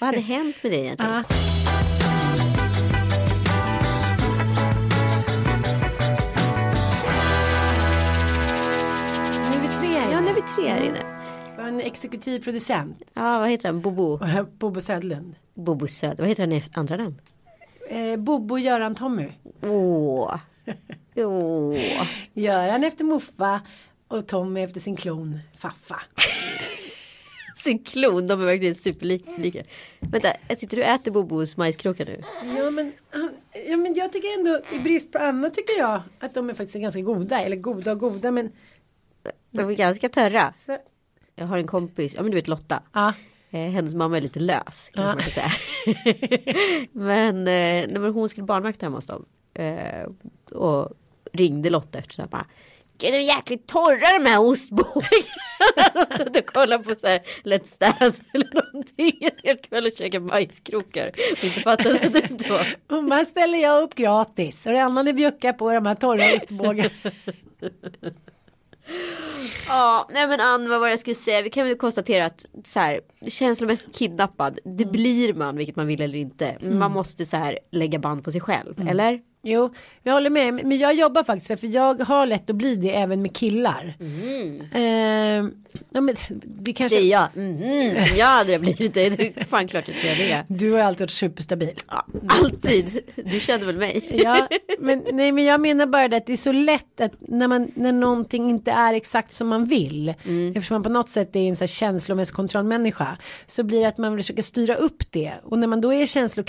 [0.00, 1.12] Vad hade hänt med dig egentligen?
[1.12, 1.22] Ja.
[9.50, 10.34] Nu är vi tre här Ja, nu är inne.
[10.34, 11.15] vi tre här inne.
[11.66, 13.02] En exekutiv producent.
[13.14, 13.80] Ja, vad heter han?
[13.80, 14.20] Bobo?
[14.58, 15.34] Bobo Södlund.
[15.54, 16.16] Bobo Söder.
[16.16, 17.20] Vad heter han i andra namn?
[17.88, 19.28] Eh, Bobo Göran Tommy.
[19.62, 20.40] Åh.
[21.16, 22.06] Åh.
[22.34, 23.60] Göran efter Muffa
[24.08, 26.00] och Tommy efter sin klon Faffa.
[27.56, 29.62] Sin klon, de är verkligen superlika.
[30.00, 32.22] Vänta, sitter du och äter Bobos majskrokar nu?
[32.58, 32.92] Ja men,
[33.68, 36.78] ja men jag tycker ändå i brist på annat tycker jag att de är faktiskt
[36.78, 37.40] ganska goda.
[37.40, 38.50] Eller goda och goda men.
[39.50, 40.52] De är ganska törra.
[40.66, 40.78] Så,
[41.36, 42.82] Jag har en kompis, ja men du vet Lotta.
[42.92, 43.12] ja.
[43.50, 45.06] Eh, hennes mamma är lite lös kanske Ja.
[45.06, 45.50] man kan säga.
[46.92, 49.24] men, eh, nej, men hon skulle barnvakta hemma hos dem.
[49.54, 50.06] Eh,
[50.58, 50.90] och
[51.32, 52.44] ringde Lotta efter det här.
[53.02, 55.06] Är de jäkligt torra de här ostbågarna?
[56.16, 59.92] Så att jag kollade på så här Let's Dance eller någonting en hel kväll och
[59.98, 61.08] käkade majskrokar.
[61.32, 62.66] Och inte fattade att det inte var.
[62.88, 66.34] Hon bara ställer jag upp gratis och det andra ni bjuckar på de här torra
[66.36, 66.90] ostbågarna.
[69.68, 71.42] Ja, nej men Ann, vad var det jag skulle säga?
[71.42, 76.00] Vi kan väl konstatera att så här, känslomässigt kidnappad, det blir man vilket man vill
[76.00, 76.56] eller inte.
[76.60, 79.20] Man måste så här lägga band på sig själv, eller?
[79.48, 80.54] Jo, jag håller med.
[80.54, 83.94] Men jag jobbar faktiskt för jag har lätt att bli det även med killar.
[84.72, 84.82] Eh,
[85.90, 86.96] ja, men det kanske...
[86.96, 89.08] Säger jag, mhm, som jag hade blivit det.
[89.08, 90.54] Det är fan klart att säga det.
[90.54, 91.74] Du har alltid varit superstabil.
[91.88, 93.00] Ja, alltid.
[93.14, 94.20] Du känner väl mig?
[94.24, 97.48] Ja, men, nej, men jag menar bara det att det är så lätt att när,
[97.48, 100.08] man, när någonting inte är exakt som man vill.
[100.54, 103.16] Eftersom man på något sätt är en så här känslomässig kontrollmänniska.
[103.46, 105.32] Så blir det att man försöker styra upp det.
[105.42, 106.44] Och när man då är känslo,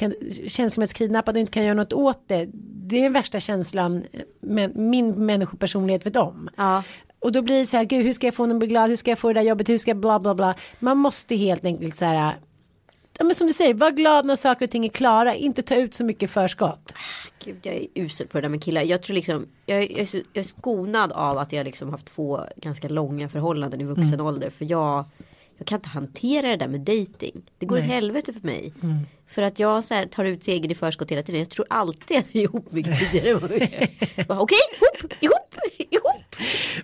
[0.48, 2.48] känslomässigt kidnappad och inte kan göra något åt det.
[2.90, 4.04] Det är den värsta känslan
[4.40, 6.50] men, min människopersonlighet vet om.
[6.58, 6.84] Ja.
[7.20, 8.90] Och då blir det så här, gud hur ska jag få någon att bli glad,
[8.90, 10.56] hur ska jag få det där jobbet, hur ska jag bla bla bla.
[10.80, 12.36] Man måste helt enkelt så här,
[13.18, 15.76] ja men som du säger, var glad när saker och ting är klara, inte ta
[15.76, 16.94] ut så mycket förskott.
[17.46, 18.82] Gud, jag är usel på det där med killar.
[18.82, 21.90] Jag tror liksom, jag, är- jag, är, så, jag är skonad av att jag liksom
[21.90, 24.26] haft två ganska långa förhållanden i vuxen Mm.
[24.26, 24.50] ålder.
[24.50, 25.06] För jag
[25.68, 27.42] kan inte hantera det där med dating.
[27.60, 27.90] Det går åt Nej.
[27.92, 27.96] Mm.
[27.96, 28.74] helvete för mig.
[29.28, 31.40] För att jag så här, tar ut seger i förskott hela tiden.
[31.42, 33.36] Jag tror alltid att vi är ihop mycket tidigare
[34.28, 34.58] Okej,
[35.02, 36.36] ihop, ihop, ihop.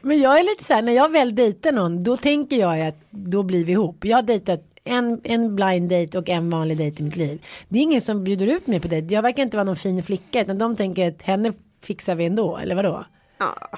[0.01, 2.97] Men jag är lite så här, när jag väl dejtar någon, då tänker jag att
[3.09, 4.05] då blir vi ihop.
[4.05, 7.45] Jag har dejtat en, en blind date och en vanlig dejt i mitt liv.
[7.67, 9.11] Det är ingen som bjuder ut mig på det.
[9.11, 12.57] Jag verkar inte vara någon fin flicka, utan de tänker att henne fixar vi ändå,
[12.57, 13.05] eller vadå?
[13.37, 13.69] Ja.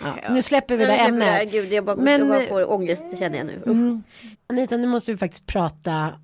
[0.00, 1.52] Ja, Nu släpper vi det ämnet.
[1.52, 3.62] Gud, jag bara, Men- jag bara får ångest känner jag nu.
[3.66, 4.02] Usch.
[4.46, 6.20] Anita, nu måste vi faktiskt prata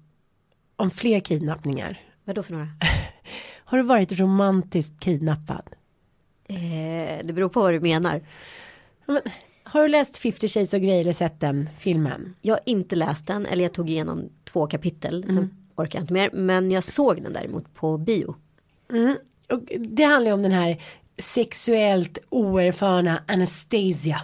[0.76, 2.00] om fler kidnappningar.
[2.24, 2.68] Vadå för några?
[3.64, 5.62] Har du varit romantiskt kidnappad?
[6.48, 6.56] Eh,
[7.24, 8.20] det beror på vad du menar.
[9.06, 9.20] Men,
[9.62, 12.34] har du läst 50 Shades of Grey eller sett den filmen?
[12.42, 15.24] Jag har inte läst den, eller jag tog igenom två kapitel.
[15.28, 16.30] Sen orkar jag inte mer.
[16.32, 18.34] Men jag såg den däremot på bio.
[19.48, 20.82] Och det handlar ju om den här
[21.18, 24.20] sexuellt oerfarna Anastasia.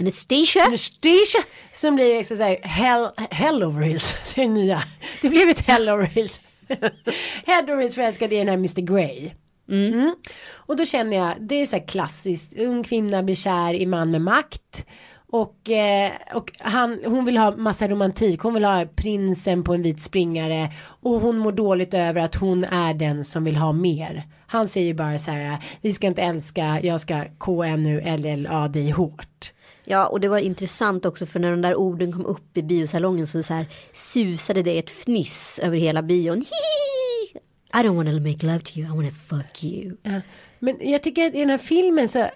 [0.00, 0.64] Anastasia?
[0.64, 4.14] Anastasia som blir liksom så här hell, hell over heels.
[4.34, 4.82] Det är det nya.
[5.22, 6.40] Det blev ett hell over heels.
[7.46, 9.30] Head over heels förälskad i den här Mr Grey.
[9.70, 10.14] Mm.
[10.52, 14.10] Och då känner jag, det är så här klassiskt, ung kvinna blir kär i man
[14.10, 14.86] med makt.
[15.32, 19.82] Och, eh, och han, hon vill ha massa romantik, hon vill ha prinsen på en
[19.82, 20.72] vit springare.
[21.02, 24.26] Och hon mår dåligt över att hon är den som vill ha mer.
[24.46, 29.52] Han säger bara så här, vi ska inte älska, jag ska KNU-LLA dig hårt.
[29.84, 33.26] Ja, och det var intressant också för när de där orden kom upp i biosalongen
[33.26, 36.36] så, så här susade det ett fniss över hela bion.
[36.36, 37.40] Hihi!
[37.74, 39.96] I don't wanna make love to you, I wanna fuck you.
[40.02, 40.20] Ja.
[40.58, 42.30] Men jag tycker att i den här filmen så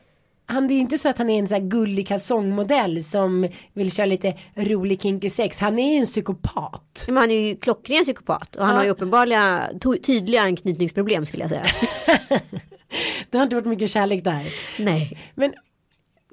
[0.46, 3.92] han, det är inte så att han är en så här gullig kalsongmodell som vill
[3.92, 5.58] köra lite rolig kinky sex.
[5.60, 7.04] Han är ju en psykopat.
[7.06, 8.78] Men han är ju klockren psykopat och han Ja.
[8.78, 11.66] har ju uppenbarligen to- tydliga anknytningsproblem skulle jag säga.
[13.30, 14.54] Det har inte varit mycket kärlek där.
[14.78, 15.18] Nej.
[15.34, 15.54] Men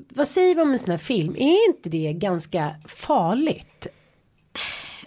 [0.09, 1.35] vad säger vi om en sån här film?
[1.37, 3.87] Är inte det ganska farligt?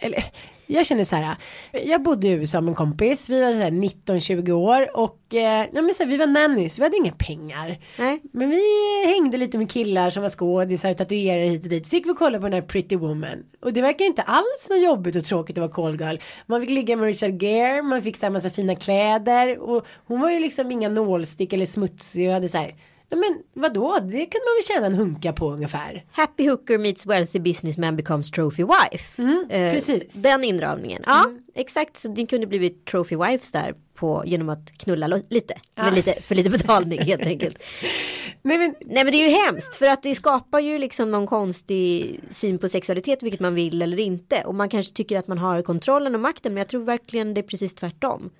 [0.00, 0.24] Eller
[0.66, 1.36] jag känner så här.
[1.72, 3.28] Jag bodde i USA med en kompis.
[3.28, 6.78] Vi var så här 19-20 år och eh, ja, men så här, vi var nannies.
[6.78, 7.78] Vi hade inga pengar.
[7.98, 8.20] Nej.
[8.32, 8.62] Men vi
[9.06, 11.86] hängde lite med killar som var skådisar och tatuerare hit och dit.
[11.86, 13.44] Så gick vi och kollade på den här Pretty Woman.
[13.60, 16.16] Och det verkar inte alls något jobbigt och tråkigt att vara call girl.
[16.46, 19.58] Man fick ligga med Richard Gere, man fick så här massa fina kläder.
[19.58, 22.74] Och hon var ju liksom inga nålstick eller smutsig och hade så här.
[23.08, 26.04] Ja, men vadå, det kunde man väl tjäna en hunka på ungefär.
[26.12, 29.22] Happy hooker meets wealthy businessman becomes trophy wife.
[29.50, 30.14] Eh, precis.
[30.14, 31.02] Den inramningen.
[31.06, 31.96] Ja, exakt.
[31.96, 35.54] Så ni kunde blivit trophy wives där på, genom att knulla lite.
[35.74, 36.22] Med lite.
[36.22, 37.58] För lite betalning helt enkelt.
[38.42, 41.26] Nej men Nej men det är ju hemskt för att det skapar ju liksom någon
[41.26, 44.42] konstig syn på sexualitet vilket man vill eller inte.
[44.44, 47.40] Och man kanske tycker att man har kontrollen och makten men jag tror verkligen det
[47.40, 48.30] är precis tvärtom.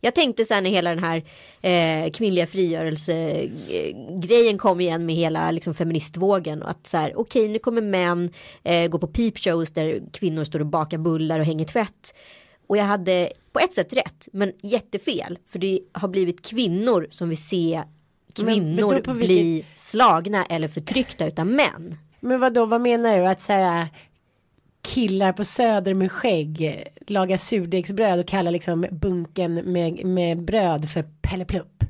[0.00, 1.24] Jag tänkte sen när hela den här
[1.60, 6.62] eh, kvinnliga frigörelsegrejen kom igen med hela liksom, feministvågen.
[6.62, 8.30] Och att så här, okej nu kommer män
[8.62, 12.14] eh, gå på peepshows där kvinnor står och bakar bullar och hänger tvätt.
[12.66, 15.38] Och jag hade på ett sätt rätt men jättefel.
[15.50, 17.82] För det har blivit kvinnor som vill se
[18.34, 21.98] kvinnor på vilket- bli slagna eller förtryckta utav män.
[22.20, 23.26] Men vad då, vad menar du?
[23.26, 23.86] Att så här
[24.88, 31.02] killar på söder med skägg lagar surdegsbröd och kallar liksom bunken med, med bröd för
[31.02, 31.84] Pelle Plupp?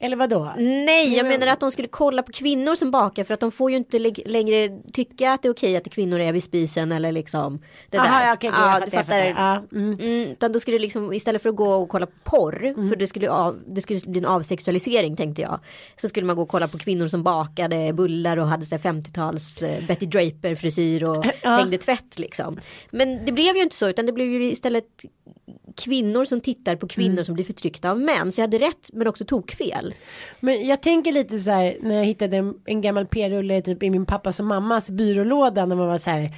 [0.00, 0.54] Eller vad då?
[0.58, 3.52] Nej, jag Men- menar att de skulle kolla på kvinnor som bakar för att de
[3.52, 6.92] får ju inte lä- längre tycka att det är okej att kvinnor är vid spisen
[6.92, 7.58] eller liksom
[7.90, 8.26] det Aha, där.
[8.26, 9.42] ja, okej, okej, jag du fattar, jag fattar.
[9.42, 9.98] Ja, mm.
[10.00, 12.96] Mm, utan då skulle det liksom istället för att gå och kolla på porr för
[12.96, 15.60] det skulle, av, det skulle bli en avsexualisering tänkte jag.
[16.00, 18.82] Så skulle man gå och kolla på kvinnor som bakade bullar och hade så här
[18.92, 22.58] 50-tals eh, Betty Draper frisyr och hängde tvätt liksom.
[22.90, 24.84] Men det blev ju inte så utan det blev ju istället
[25.78, 27.24] kvinnor som tittar på kvinnor Mm.
[27.24, 28.32] som blir förtryckta av män.
[28.32, 29.94] Så jag hade rätt men också tokfel.
[30.40, 33.90] Men jag tänker lite så här när jag hittade en, en gammal p-rulle typ i
[33.90, 36.30] min pappas och mammas byrålåda när man var så här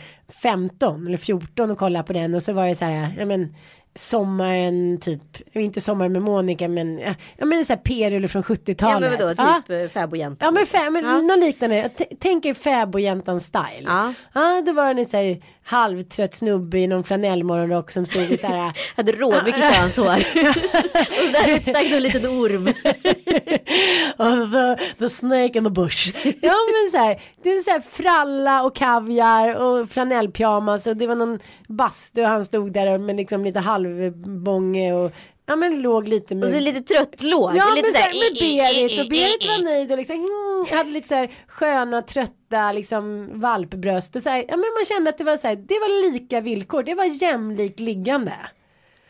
[0.43, 3.55] 15 eller 14 och kollade på den och så var det så här, ja men
[3.95, 5.23] sommaren typ,
[5.53, 6.99] inte sommaren med Monica men,
[7.37, 8.79] ja, men så här p-rulle från 70-talet.
[8.81, 9.89] Ja men vadå, typ ja.
[9.89, 10.47] fäbodjäntan.
[10.47, 13.83] Ja men, fä, men liknande, jag t- tänker fäbodjäntan style.
[13.85, 14.15] Ja.
[14.33, 18.47] ja det var en så här halvtrött snubbe i någon flanellmorgonrock som stod i så
[18.47, 20.17] här Hade råmycket könshår.
[21.27, 22.73] och där utstack en liten orm.
[24.19, 26.15] Oh, the, the snake in the bush.
[26.25, 31.07] ja men så här, det är så här fralla och kaviar och flanellpyjamas och det
[31.07, 35.13] var någon bastu och han stod där med liksom lite halvbånge och
[35.47, 37.57] ja men låg lite med Och så lite trött låg.
[37.57, 40.17] Ja lite men så så här, här, med Berit och Berit var nöjd och liksom
[40.17, 44.85] mm, hade lite så här sköna trötta liksom valpbröst och så här, ja men man
[44.85, 48.35] kände att det var så här, det var lika villkor, det var jämlikt liggande.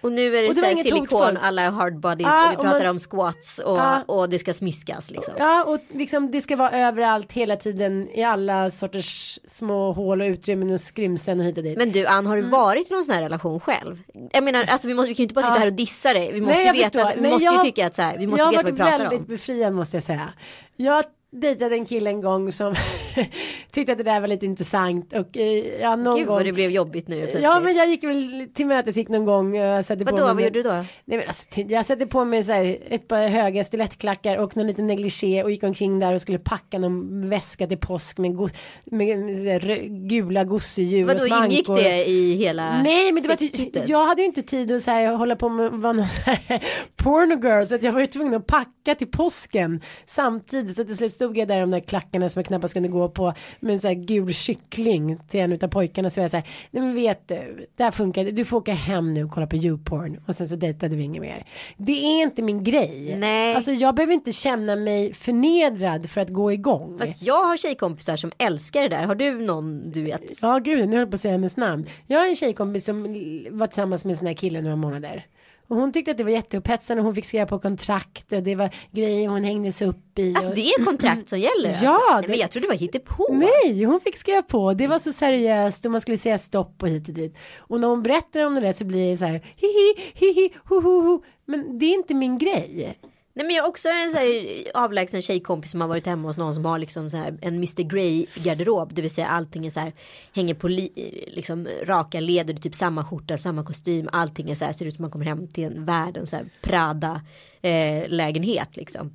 [0.01, 2.57] Och nu är det, Och det så här silikon, alla hard bodies Ja, och vi
[2.57, 4.03] och pratar man- om squats och, Ja.
[4.07, 5.35] och det ska smiskas liksom.
[5.39, 10.25] Ja och liksom det ska vara överallt hela tiden i alla sorters små hål och
[10.27, 11.79] utrymmen och skrymsen och hit och dit.
[11.79, 12.51] Men du Ann, har du Mm.
[12.51, 13.99] varit i någon sån här relation själv?
[14.33, 15.59] Jag menar, alltså vi, måste, vi kan ju inte bara sitta Ja.
[15.61, 16.31] här och dissa det.
[16.33, 17.15] Vi måste Nej, ju jag veta, förstår.
[17.17, 18.63] vi Nej, måste jag ju har- tycka att så här, vi måste jag har veta
[18.63, 19.35] vad vi varit pratar väldigt om.
[19.35, 20.29] befriad måste jag säga.
[20.77, 22.75] Jag dejtade en kille en gång som
[23.73, 26.37] tyckte att det där var lite intressant och eh, ja, någon Gud gång.
[26.37, 27.43] vad det blev jobbigt nu plötsligt.
[27.43, 29.51] Ja men jag gick väl till mötes gick någon gång.
[29.51, 30.75] och Jag satte på Vadå, mig vad gjorde du då?
[31.05, 34.67] Nej, men alltså, jag satte på mig så här, ett par höga stilettklackar och någon
[34.67, 38.49] liten negligé och gick omkring där och skulle packa någon väska till påsk med, go-
[38.85, 43.37] med, med, här gula gosedjur och Vadå, ingick det i hela Nej men det var
[43.37, 43.89] ty- sexkittet?
[43.89, 46.65] jag hade ju inte tid att så här, hålla på med vara någon så här
[46.97, 50.97] porno girl så att jag var ju tvungen att packa till påsken samtidigt så till
[50.97, 53.73] slut stod jag där i de där klackarna som jag knappast kunde gå på med
[53.73, 56.83] en så här gul kyckling till en utav pojkarna så var jag så här nej
[56.83, 60.21] men vet du det här funkar du får åka hem nu och kolla på YouPorn
[60.27, 61.45] och sen så dejtade vi inget mer
[61.77, 63.55] det är inte min grej Nej.
[63.55, 68.17] alltså jag behöver inte känna mig förnedrad för att gå igång Fast jag har tjejkompisar
[68.17, 69.05] som älskar det där.
[69.05, 70.23] Har du någon du vet?
[70.43, 71.87] Ja gud, nu höll jag på att säga hennes namn.
[72.07, 73.03] Jag har en tjejkompis som
[73.51, 75.27] var tillsammans med en sån här kille några månader.
[75.71, 77.03] Och hon tyckte att det var jätteupphetsande.
[77.03, 80.35] Hon fick skriva på kontrakt och det var grejer hon hängde sig upp i.
[80.35, 80.55] Alltså och...
[80.55, 81.79] det är kontrakt som gäller?
[81.83, 82.23] Ja, alltså.
[82.23, 83.27] det- Men jag trodde det var hittepå.
[83.31, 84.75] Nej, hon fick skriva på.
[84.75, 87.37] Det var så seriöst och man skulle säga stopp och hit och dit.
[87.59, 90.81] Och när hon berättar om det där så blir det så här hihi, hihi, ho,
[90.81, 91.23] ho, ho.
[91.47, 92.99] Men det är inte min grej.
[93.41, 96.37] Nej men jag har också en så här avlägsen tjejkompis som har varit hemma hos
[96.37, 98.95] någon som har liksom så här en Mr Grey garderob.
[98.95, 99.93] Det vill säga allting är så här
[100.33, 100.91] hänger på li,
[101.27, 104.09] liksom raka leder, typ samma skjorta, samma kostym.
[104.13, 106.51] Allting är så här ser ut som man kommer hem till en världens så här
[106.63, 107.21] Prada
[107.63, 109.15] eh, lägenhet liksom.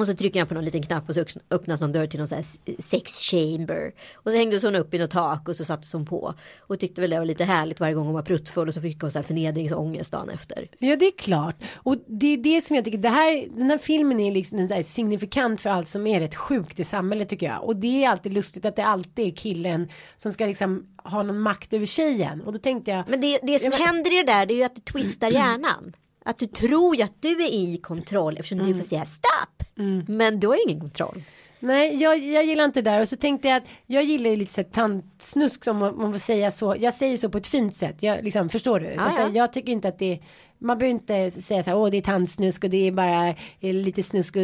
[0.00, 2.28] Och så trycker han på någon liten knapp och så öppnas någon dörr till någon
[2.28, 2.36] så
[2.78, 3.92] sex chamber.
[4.14, 6.34] Och så hängde hon upp i något tak och så sattes hon på.
[6.58, 9.00] Och tyckte väl det var lite härligt varje gång hon var pruttfull och så fick
[9.00, 10.68] hon så här förnedringsångest dagen efter.
[10.78, 11.56] Ja det är klart.
[11.76, 14.68] Och det är det som jag tycker, det här, den här filmen är liksom en
[14.68, 17.64] så här signifikant för allt som är rätt sjukt i samhället tycker jag.
[17.64, 21.40] Och det är alltid lustigt att det alltid är killen som ska liksom ha någon
[21.40, 22.40] makt över tjejen.
[22.40, 24.54] Och då tänkte jag, Men det, det som Ja, men- händer i det där det
[24.54, 25.92] är ju att du twistar hjärnan.
[26.30, 29.64] Att du tror ju att du är i kontroll eftersom du får säga stopp.
[30.08, 31.22] Men du har ju ingen kontroll.
[31.60, 33.00] nej jag, jag gillar inte det där.
[33.00, 36.18] Och så tänkte jag att jag gillar ju lite så tantsnusk som man, man får
[36.18, 36.76] säga så.
[36.78, 37.96] Jag säger så på ett fint sätt.
[38.00, 38.94] Jag, liksom, förstår du?
[38.94, 39.28] alltså, ja.
[39.28, 40.20] Jag tycker inte att det
[40.62, 43.74] man behöver inte säga så här, åh det är tandsnusk och det är bara eh,
[43.74, 44.42] lite snusk och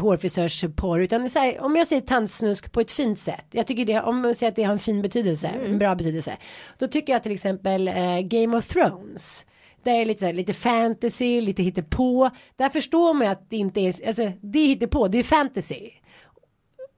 [0.00, 1.00] hårfrisörsporr.
[1.00, 3.46] Utan är så här, om jag säger tandsnusk på ett fint sätt.
[3.50, 6.36] Jag tycker det, om man säger att det har en fin betydelse, en bra betydelse.
[6.78, 9.46] Då tycker jag till exempel eh, Game of Thrones.
[9.82, 12.30] Där är lite, så här, lite fantasy, lite hittepå.
[12.56, 15.90] Där förstår man ju att det inte är, alltså det är hittepå, det är fantasy.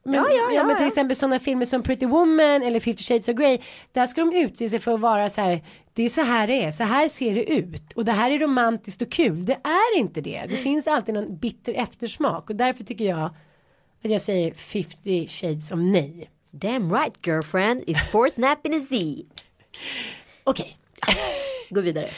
[0.04, 3.28] Men, Ja, ja, ja, men till exempel sådana filmer som Pretty Woman eller 50 Shades
[3.28, 3.58] of Grey.
[3.92, 5.64] Där ska de utse sig för att vara så här.
[5.92, 7.92] Det är så här det är, så här ser det ut.
[7.92, 9.44] Och det här är romantiskt och kul.
[9.44, 10.46] Det är inte det.
[10.48, 12.50] Det finns alltid någon bitter eftersmak.
[12.50, 13.24] Och därför tycker jag
[14.04, 16.30] att jag säger 50 Shades of nej.
[16.50, 18.96] Damn right girlfriend, it's for snap in a Z.
[20.44, 20.76] Okej.
[21.70, 22.08] Gå vidare.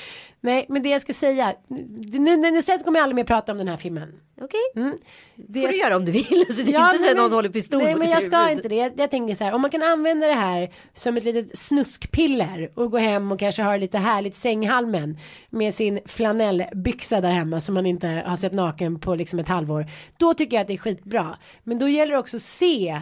[0.44, 1.54] Nej, men det jag ska säga.
[1.68, 4.08] Nu, nu, istället kommer jag aldrig mer prata om den här filmen.
[4.40, 4.96] Okej, Mm.
[5.36, 6.44] Det får du göra om du vill.
[6.48, 8.68] Alltså, det är Ja, inte så att någon håller pistol Nej men jag ska inte
[8.68, 8.74] det.
[8.74, 9.52] Jag, jag tänker så här.
[9.52, 12.70] Om man kan använda det här som ett litet snuskpiller.
[12.74, 15.18] Och gå hem och kanske ha lite härligt sänghalmen.
[15.50, 17.60] Med sin flanellbyxa där hemma.
[17.60, 19.86] Som man inte har sett naken på liksom ett halvår.
[20.16, 21.38] Då tycker jag att det är skitbra.
[21.62, 23.00] Men då gäller det också att se.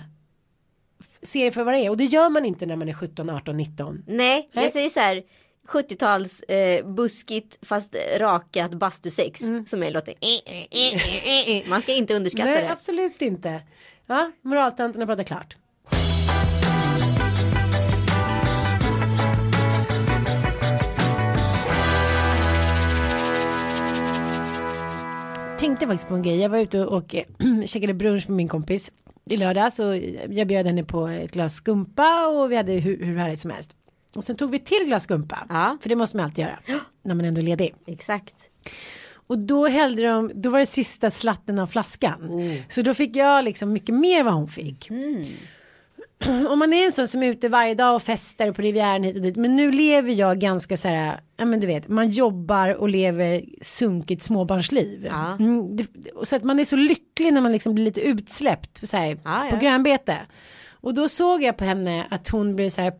[1.22, 1.90] Se det för vad det är.
[1.90, 4.04] Och det gör man inte när man är 17, 18, 19.
[4.06, 4.64] Nej, Nej.
[4.64, 5.22] jag säger så här.
[5.68, 11.68] 70-tals eh, buskigt fast rakat bastusex som är låter eh, eh, eh.
[11.68, 12.72] Man ska inte underskatta Nej det.
[12.72, 13.62] absolut inte.
[14.06, 15.56] Ja, moraltanterna pratar klart.
[25.62, 26.40] tänkte faktiskt på en grej.
[26.40, 27.14] Jag var ute och, och
[27.66, 28.92] käkade brunch med min kompis
[29.24, 29.96] i lördags och
[30.28, 33.76] jag bjöd henne på ett glas skumpa och vi hade hur, hur härligt som helst.
[34.16, 35.46] Och sen tog vi till glas skumpa.
[35.48, 35.76] Ja.
[35.82, 36.58] För det måste man alltid göra
[37.02, 37.74] när man ändå är ledig.
[37.86, 38.34] Exakt.
[39.26, 42.30] Och då hällde de, då var det sista slatten av flaskan.
[42.68, 44.88] Så då fick jag liksom mycket mer vad hon fick.
[46.48, 49.16] Om man är en sån som är ute varje dag och festar på Rivieran hit
[49.16, 49.36] och dit.
[49.36, 53.42] Men nu lever jag ganska så här, ja men du vet, man jobbar och lever
[53.62, 55.06] sunkigt småbarnsliv.
[55.10, 55.36] Ja.
[55.36, 55.86] Mm, det,
[56.22, 59.46] så att man är så lycklig när man liksom blir lite utsläppt så här, Ja,
[59.50, 59.60] på ja.
[59.60, 60.16] grönbete.
[60.70, 62.92] Och då såg jag på henne att hon blev så här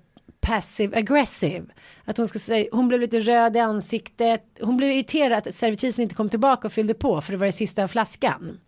[0.43, 1.65] passive aggressive.
[2.05, 4.45] Att hon ska säga, hon blev lite röd i ansiktet.
[4.61, 7.53] Hon blev irriterad att servitrisen inte kom tillbaka och fyllde på för det var det
[7.53, 8.59] sista av flaskan.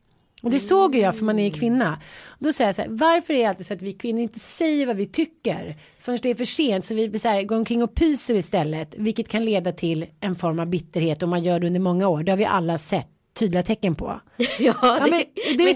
[0.43, 2.01] Och det såg jag för man är ju kvinna.
[2.27, 4.39] Och då säger jag så här, varför är det alltid så att vi kvinnor inte
[4.39, 7.83] säger vad vi tycker förrän det är för sent så vi så här, går omkring
[7.83, 11.66] och pyser istället vilket kan leda till en form av bitterhet om man gör det
[11.66, 12.22] under många år.
[12.22, 14.20] Det har vi alla sett tydliga tecken på.
[14.59, 15.24] Ja, Ja, men
[15.59, 15.74] det men,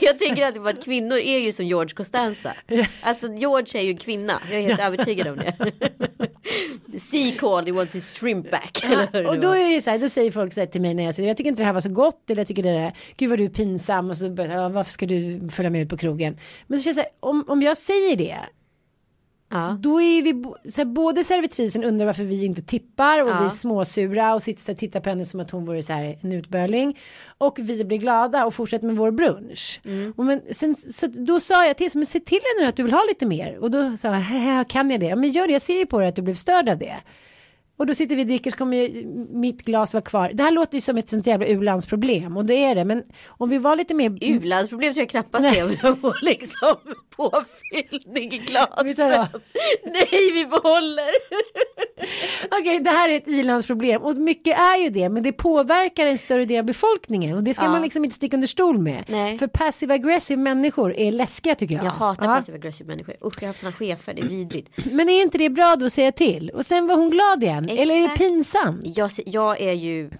[0.00, 2.52] jag tänker alltid på att kvinnor är ju som George Costanza.
[3.02, 5.54] Alltså George är ju en kvinna, jag är helt övertygad om det.
[6.98, 8.84] Sea called, he wants his shrimp back.
[9.12, 11.04] det och då är det så här, då säger folk så här till mig när
[11.04, 12.92] jag säger jag tycker inte det här var så gott eller jag tycker det där,
[13.16, 15.96] gud vad du är pinsam och så ja, varför ska du följa med ut på
[15.96, 16.36] krogen.
[16.66, 18.38] Men så känns det om, om jag säger det
[19.50, 19.76] ja.
[19.80, 23.38] Då är vi, så här, både servitrisen undrar varför vi inte tippar och Ja.
[23.40, 26.18] vi är småsura och sitter och tittar på henne som att hon vore så här
[26.20, 26.98] en utböling.
[27.38, 29.80] Och vi blir glada och fortsätter med vår brunch.
[29.84, 30.14] Mm.
[30.16, 32.92] Och men, sen, så då sa jag till men se till henne att du vill
[32.92, 33.58] ha lite mer.
[33.58, 35.16] Och då sa jag, "Haha, kan jag det?
[35.16, 36.96] Men gör det, jag ser ju på dig att du blev störd av det.
[37.80, 40.30] Och då sitter vi och dricker så kommer ju mitt glas vara kvar.
[40.34, 42.84] Det här låter ju som ett sånt jävla u-landsproblem och det är det.
[42.84, 46.16] Men om vi var lite mer U-landsproblem tror jag knappast det är om jag får
[46.24, 46.76] liksom
[47.16, 48.98] påfyllning i glaset.
[49.84, 51.10] Nej, vi behåller.
[52.60, 56.18] Okej, det här är ett ilandsproblem och mycket är ju det, men det påverkar en
[56.18, 57.70] större del av befolkningen och det ska Ja.
[57.70, 59.04] man liksom inte sticka under stol med.
[59.08, 59.38] Nej.
[59.38, 61.84] För passive aggressive människor är läskiga tycker jag.
[61.84, 62.34] Jag hatar Ja.
[62.36, 63.14] passive aggressive människor.
[63.26, 64.70] Usch, jag har haft såna chefer, det är vidrigt.
[64.92, 66.50] Men är inte det bra då att säga till?
[66.50, 67.69] Och sen var hon glad igen.
[67.78, 68.96] Eller är det pinsamt?
[68.96, 70.10] Jag, jag är ju,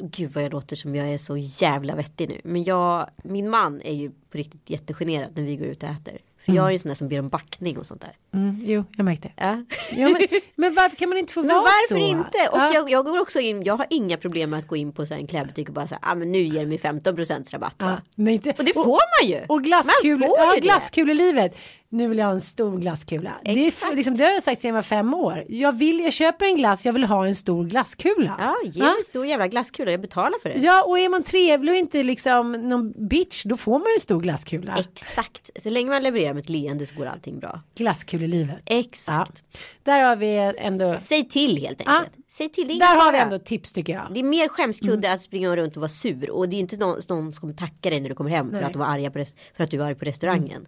[0.00, 2.40] gud vad jag låter som jag är så jävla vettig nu.
[2.44, 6.18] Men jag, min man är ju på riktigt jättegenerad när vi går ut och äter.
[6.38, 8.16] För jag är ju sån där som ber om backning och sånt där.
[8.36, 9.30] Mm, jo, jag märkte.
[9.36, 9.62] Ja.
[9.90, 10.16] Ja, men,
[10.56, 12.06] men varför kan man inte få vara varför så?
[12.06, 12.48] inte?
[12.52, 12.74] Och Ja.
[12.74, 15.14] jag, jag går också in, jag har inga problem med att gå in på så
[15.14, 18.00] en klädbutik och bara säga, ah, men nu ger de mig 15% rabatt va?
[18.06, 18.50] Ja, nej, inte.
[18.58, 19.44] Och det får man ju.
[19.48, 21.56] Och glasskul, Man får ja, glasskulelivet.
[21.88, 23.32] Nu vill jag ha en stor glasskula.
[23.44, 25.44] Det, är, liksom, det har jag sagt sedan jag var fem år.
[25.48, 28.36] Jag, vill, jag köper en glass, jag vill ha en stor glasskula.
[28.38, 30.58] Ja, ge mig en stor jävla glasskula, jag betalar för det.
[30.58, 34.20] Ja, och är man trevlig och inte liksom någon bitch, då får man en stor
[34.20, 34.76] glasskula.
[34.78, 37.60] Exakt, så länge man levererar med ett leende så går allting bra.
[38.26, 38.62] Glasskulelivet.
[38.66, 39.44] Exakt.
[39.82, 41.92] Där har vi ändå, Säg till helt Ja.
[41.98, 42.16] enkelt.
[42.28, 44.06] Säg till, där har vi ändå tips tycker jag.
[44.14, 47.00] Det är mer skämskudde att springa runt och vara sur och det är inte någon,
[47.08, 49.24] någon som tackar dig när du kommer hem för att de var arga på,
[49.56, 50.66] för att du var arg på restaurangen.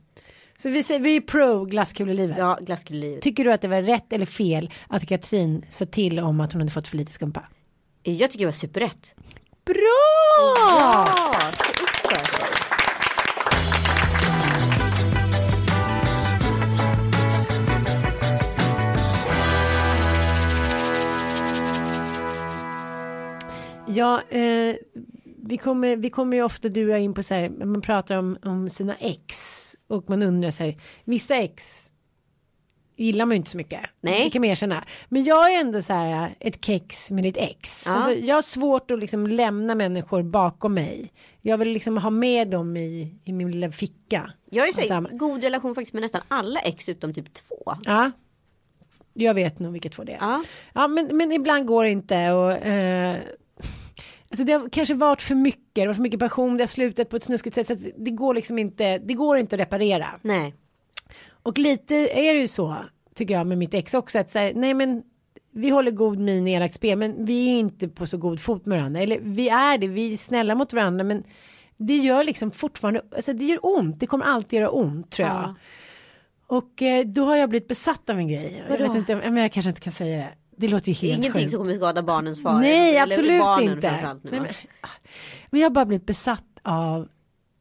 [0.58, 2.38] Så vi, säger, vi är pro glasskulelivet.
[2.38, 3.22] Ja, glasskulelivet.
[3.22, 6.60] Tycker du att det var rätt eller fel att Katrin sa till om att hon
[6.60, 7.42] hade fått för lite skumpa?
[8.02, 9.14] Jag tycker det var superrätt.
[9.64, 9.74] Bra!
[10.56, 11.52] Ja,
[23.98, 24.76] Ja, eh,
[25.48, 28.16] vi, kommer, vi kommer ju ofta du och jag in på så här, man pratar
[28.16, 30.74] om, om sina ex och man undrar så här,
[31.04, 31.92] vissa ex
[32.96, 33.80] gillar man ju inte så mycket.
[34.00, 34.24] Nej.
[34.24, 34.84] Det kan man erkänna.
[35.08, 37.84] Men jag är ändå så här ett kex med ditt ex.
[37.86, 37.92] Ja.
[37.92, 41.12] Alltså, jag har svårt att liksom lämna människor bakom mig.
[41.40, 44.32] Jag vill liksom ha med dem i, i min lilla ficka.
[44.50, 47.74] Jag ju så Samma- god relation faktiskt med nästan alla ex utom typ två.
[47.84, 48.10] Ja.
[49.14, 50.18] Jag vet nog vilket två det är.
[50.20, 50.44] Ja.
[50.72, 53.16] Ja, men, men ibland går det inte och eh,
[54.30, 57.08] Alltså det har kanske varit för mycket, det var för mycket passion, det har slutat
[57.08, 60.06] på ett snuskigt sätt så det går liksom inte, det går inte att reparera.
[60.22, 60.54] Nej.
[61.42, 62.76] Och lite är det ju så,
[63.14, 65.02] tycker jag med mitt ex också, att så här, nej men
[65.52, 68.66] vi håller god min i elakt spel, men vi är inte på så god fot
[68.66, 69.00] med varandra.
[69.00, 71.24] Eller vi är det, vi är snälla mot varandra, men
[71.76, 75.36] det gör liksom fortfarande, alltså det gör ont, det kommer alltid göra ont tror jag.
[75.36, 75.54] Ja.
[76.46, 78.64] Och eh, då har jag blivit besatt av en grej.
[78.68, 78.92] Jag Vadå?
[78.92, 80.28] vet inte, men jag kanske inte kan säga det.
[80.58, 81.50] Det låter ju helt Ingenting sjukt.
[81.50, 82.60] som kommer skada barnens far.
[82.60, 84.18] Nej, Eller absolut barnen inte.
[84.22, 84.52] nu, Nej, men,
[85.50, 87.08] men jag har bara blivit besatt av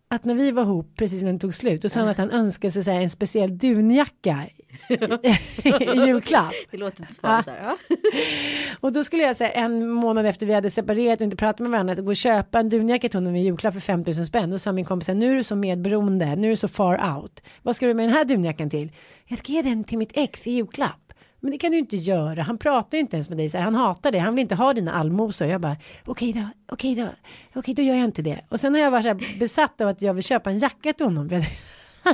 [0.09, 2.31] att när vi var ihop precis när den tog slut och sa han att han
[2.31, 4.47] önskade sig här, en speciell dunjacka
[4.89, 4.95] i,
[6.07, 6.53] julklapp.
[6.71, 7.43] Det låter inte där.
[7.63, 7.77] Ja.
[8.79, 11.71] Och då skulle jag säga en månad efter vi hade separerat och inte pratat med
[11.71, 14.49] varandra gå och köpa en dunjacka till honom i julklapp för 5000 spänn.
[14.49, 17.41] Då sa min kompis nu är du så medberoende, nu är du så far out.
[17.61, 18.91] Vad ska du med den här dunjackan till?
[19.27, 21.06] Jag ska ge den till mitt ex i julklapp.
[21.47, 22.41] Men det kan du inte göra.
[22.41, 23.49] Han pratar inte ens med dig.
[23.49, 24.19] Så här, han hatar det.
[24.19, 25.47] Han vill inte ha dina allmosor.
[25.47, 27.07] Jag bara okej då, okej då,
[27.55, 28.41] okej då gör jag inte det.
[28.49, 30.93] Och sen har jag varit så här besatt av att jag vill köpa en jacka
[30.93, 31.29] till honom.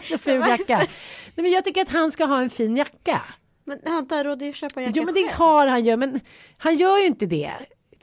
[0.04, 0.78] Så ful jacka.
[0.78, 0.88] Nej,
[1.36, 3.22] men jag tycker att han ska ha en fin jacka.
[3.66, 5.34] Men har inte han råd att köpa en jacka Jo men det själv?
[5.34, 5.98] har han ju.
[5.98, 6.20] Men
[6.58, 7.52] han gör ju inte det.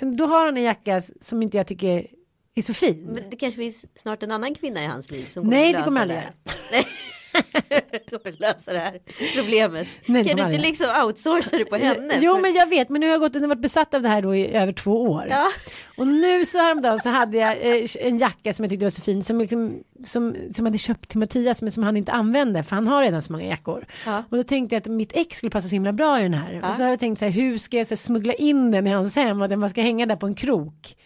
[0.00, 2.06] Då har han en jacka som inte jag tycker
[2.54, 3.08] är så fin.
[3.14, 5.72] Men det kanske finns snart en annan kvinna i hans liv som kommer Nej, att
[5.72, 6.32] det lösa kommer aldrig här.
[8.10, 9.00] Kommer lösa det här
[9.36, 9.88] problemet.
[10.06, 12.18] Nej, kan du inte liksom outsourca det på henne?
[12.20, 14.22] Jo men jag vet men nu har jag gått och varit besatt av det här
[14.22, 15.26] då i över två år.
[15.30, 15.50] Ja.
[15.96, 19.02] Och nu så häromdagen så hade jag eh, en jacka som jag tyckte var så
[19.02, 22.76] fin som, liksom, som, som hade köpt till Mattias men som han inte använde för
[22.76, 23.84] han har redan så många jackor.
[24.06, 24.24] Ja.
[24.30, 26.68] Och då tänkte jag att mitt ex skulle passa så himla bra i den här.
[26.68, 28.86] Och så har jag tänkt så här hur ska jag så här, smuggla in den
[28.86, 30.96] i hans hem och den bara ska hänga där på en krok.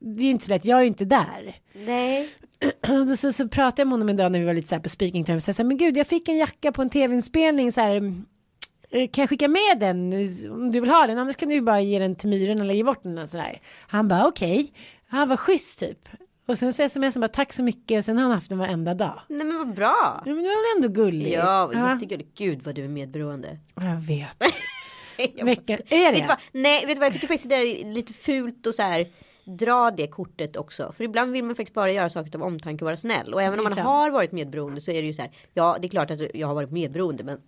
[0.00, 1.56] Det är inte så lätt, jag är ju inte där.
[1.72, 2.28] Nej.
[3.06, 4.82] Då så, så pratade jag med honom en dag när vi var lite så här
[4.82, 5.26] på speaking.
[5.26, 7.94] Så jag sa, men gud jag fick en jacka på en tv-inspelning så här.
[8.90, 10.12] eh, Kan jag skicka med den
[10.50, 11.18] om du vill ha den?
[11.18, 13.60] Annars kan du bara ge den till myren eller ge bort den och sådär.
[13.88, 14.72] Han bara okej.
[15.08, 16.08] Han var schysst typ.
[16.46, 18.58] Och sen så smsade han bara tack så mycket och sen har han haft den
[18.58, 19.20] varenda dag.
[19.28, 20.22] Nej men vad bra.
[20.26, 21.34] Ja, men det var väl ändå gulligt.
[21.34, 21.92] Ja, ja.
[21.94, 22.38] jättegulligt.
[22.38, 23.58] Gud vad du är medberoende.
[23.74, 24.36] Jag vet.
[25.36, 26.10] Jag Vecka- måste- är det?
[26.12, 26.38] Vet du vad?
[26.52, 27.06] Nej, vet du vad?
[27.06, 29.06] Jag tycker faktiskt det är lite fult och så här
[29.56, 30.92] dra det kortet också.
[30.96, 33.34] För ibland vill man faktiskt bara göra saker av omtanke och vara snäll.
[33.34, 35.30] Och även om man har varit medberoende så är det ju så här.
[35.54, 37.24] Ja, det är klart att jag har varit medberoende.
[37.24, 37.40] Men,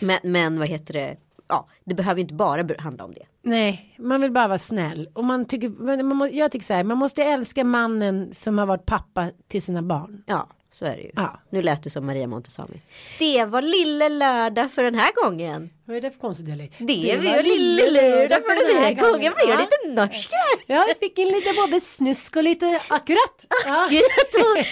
[0.00, 1.16] men, men vad heter det?
[1.48, 3.26] Ja, det behöver inte bara handla om det.
[3.42, 5.08] Nej, man vill bara vara snäll.
[5.14, 5.68] Och man tycker,
[6.02, 9.82] man, jag tycker så här, man måste älska mannen som har varit pappa till sina
[9.82, 10.22] barn.
[10.26, 10.48] Ja,
[10.78, 11.10] så är det ju.
[11.14, 11.40] Ja.
[11.50, 12.82] Nu lät du som Maria Montazami.
[13.18, 15.70] Det var lille lördag för den här gången.
[15.84, 16.74] Vad är det för konstig dialekt?
[16.78, 19.32] Det, var lille lördag för den här gången.
[19.36, 20.74] Blir jag lite norsk här?
[20.76, 23.44] Ja, jag fick in lite både snusk och lite akkurat.
[23.90, 24.02] Gud,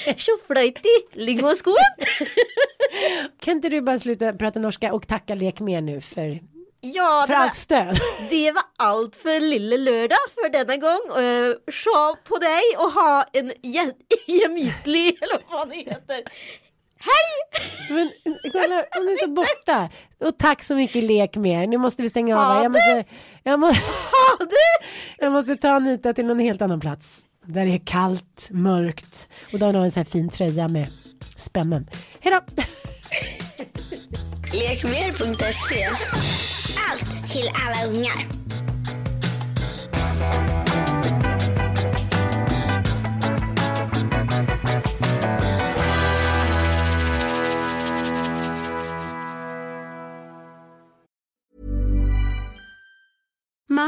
[0.15, 1.75] och tjoflöjt i lingonskon.
[3.41, 6.41] Kan inte du bara sluta prata norska och tacka Lek mer nu för,
[6.95, 7.99] Ja, för det var, allt stöd?
[8.31, 11.25] det var allt för lille lördag för denna gång.
[11.25, 13.53] Uh, se på dig och ha en
[14.27, 16.23] gemytlig, eller vad det heter,
[16.99, 17.67] helg.
[17.91, 18.11] Men
[18.53, 19.89] kolla, hon är så borta.
[20.21, 21.67] Och tack så mycket Lek mer.
[21.67, 22.63] Nu måste vi stänga av Ha.
[22.63, 22.69] Jag det.
[22.69, 23.05] måste,
[23.43, 23.73] jag, må,
[25.19, 27.23] jag måste ta Anita till någon helt annan plats.
[27.47, 30.89] Där det är kallt, mörkt och där hon har en sån här fin tröja med
[31.37, 31.91] spännen.
[32.21, 32.63] Hej då!
[34.53, 35.89] Lekmer.se
[36.91, 38.46] allt till alla ungar.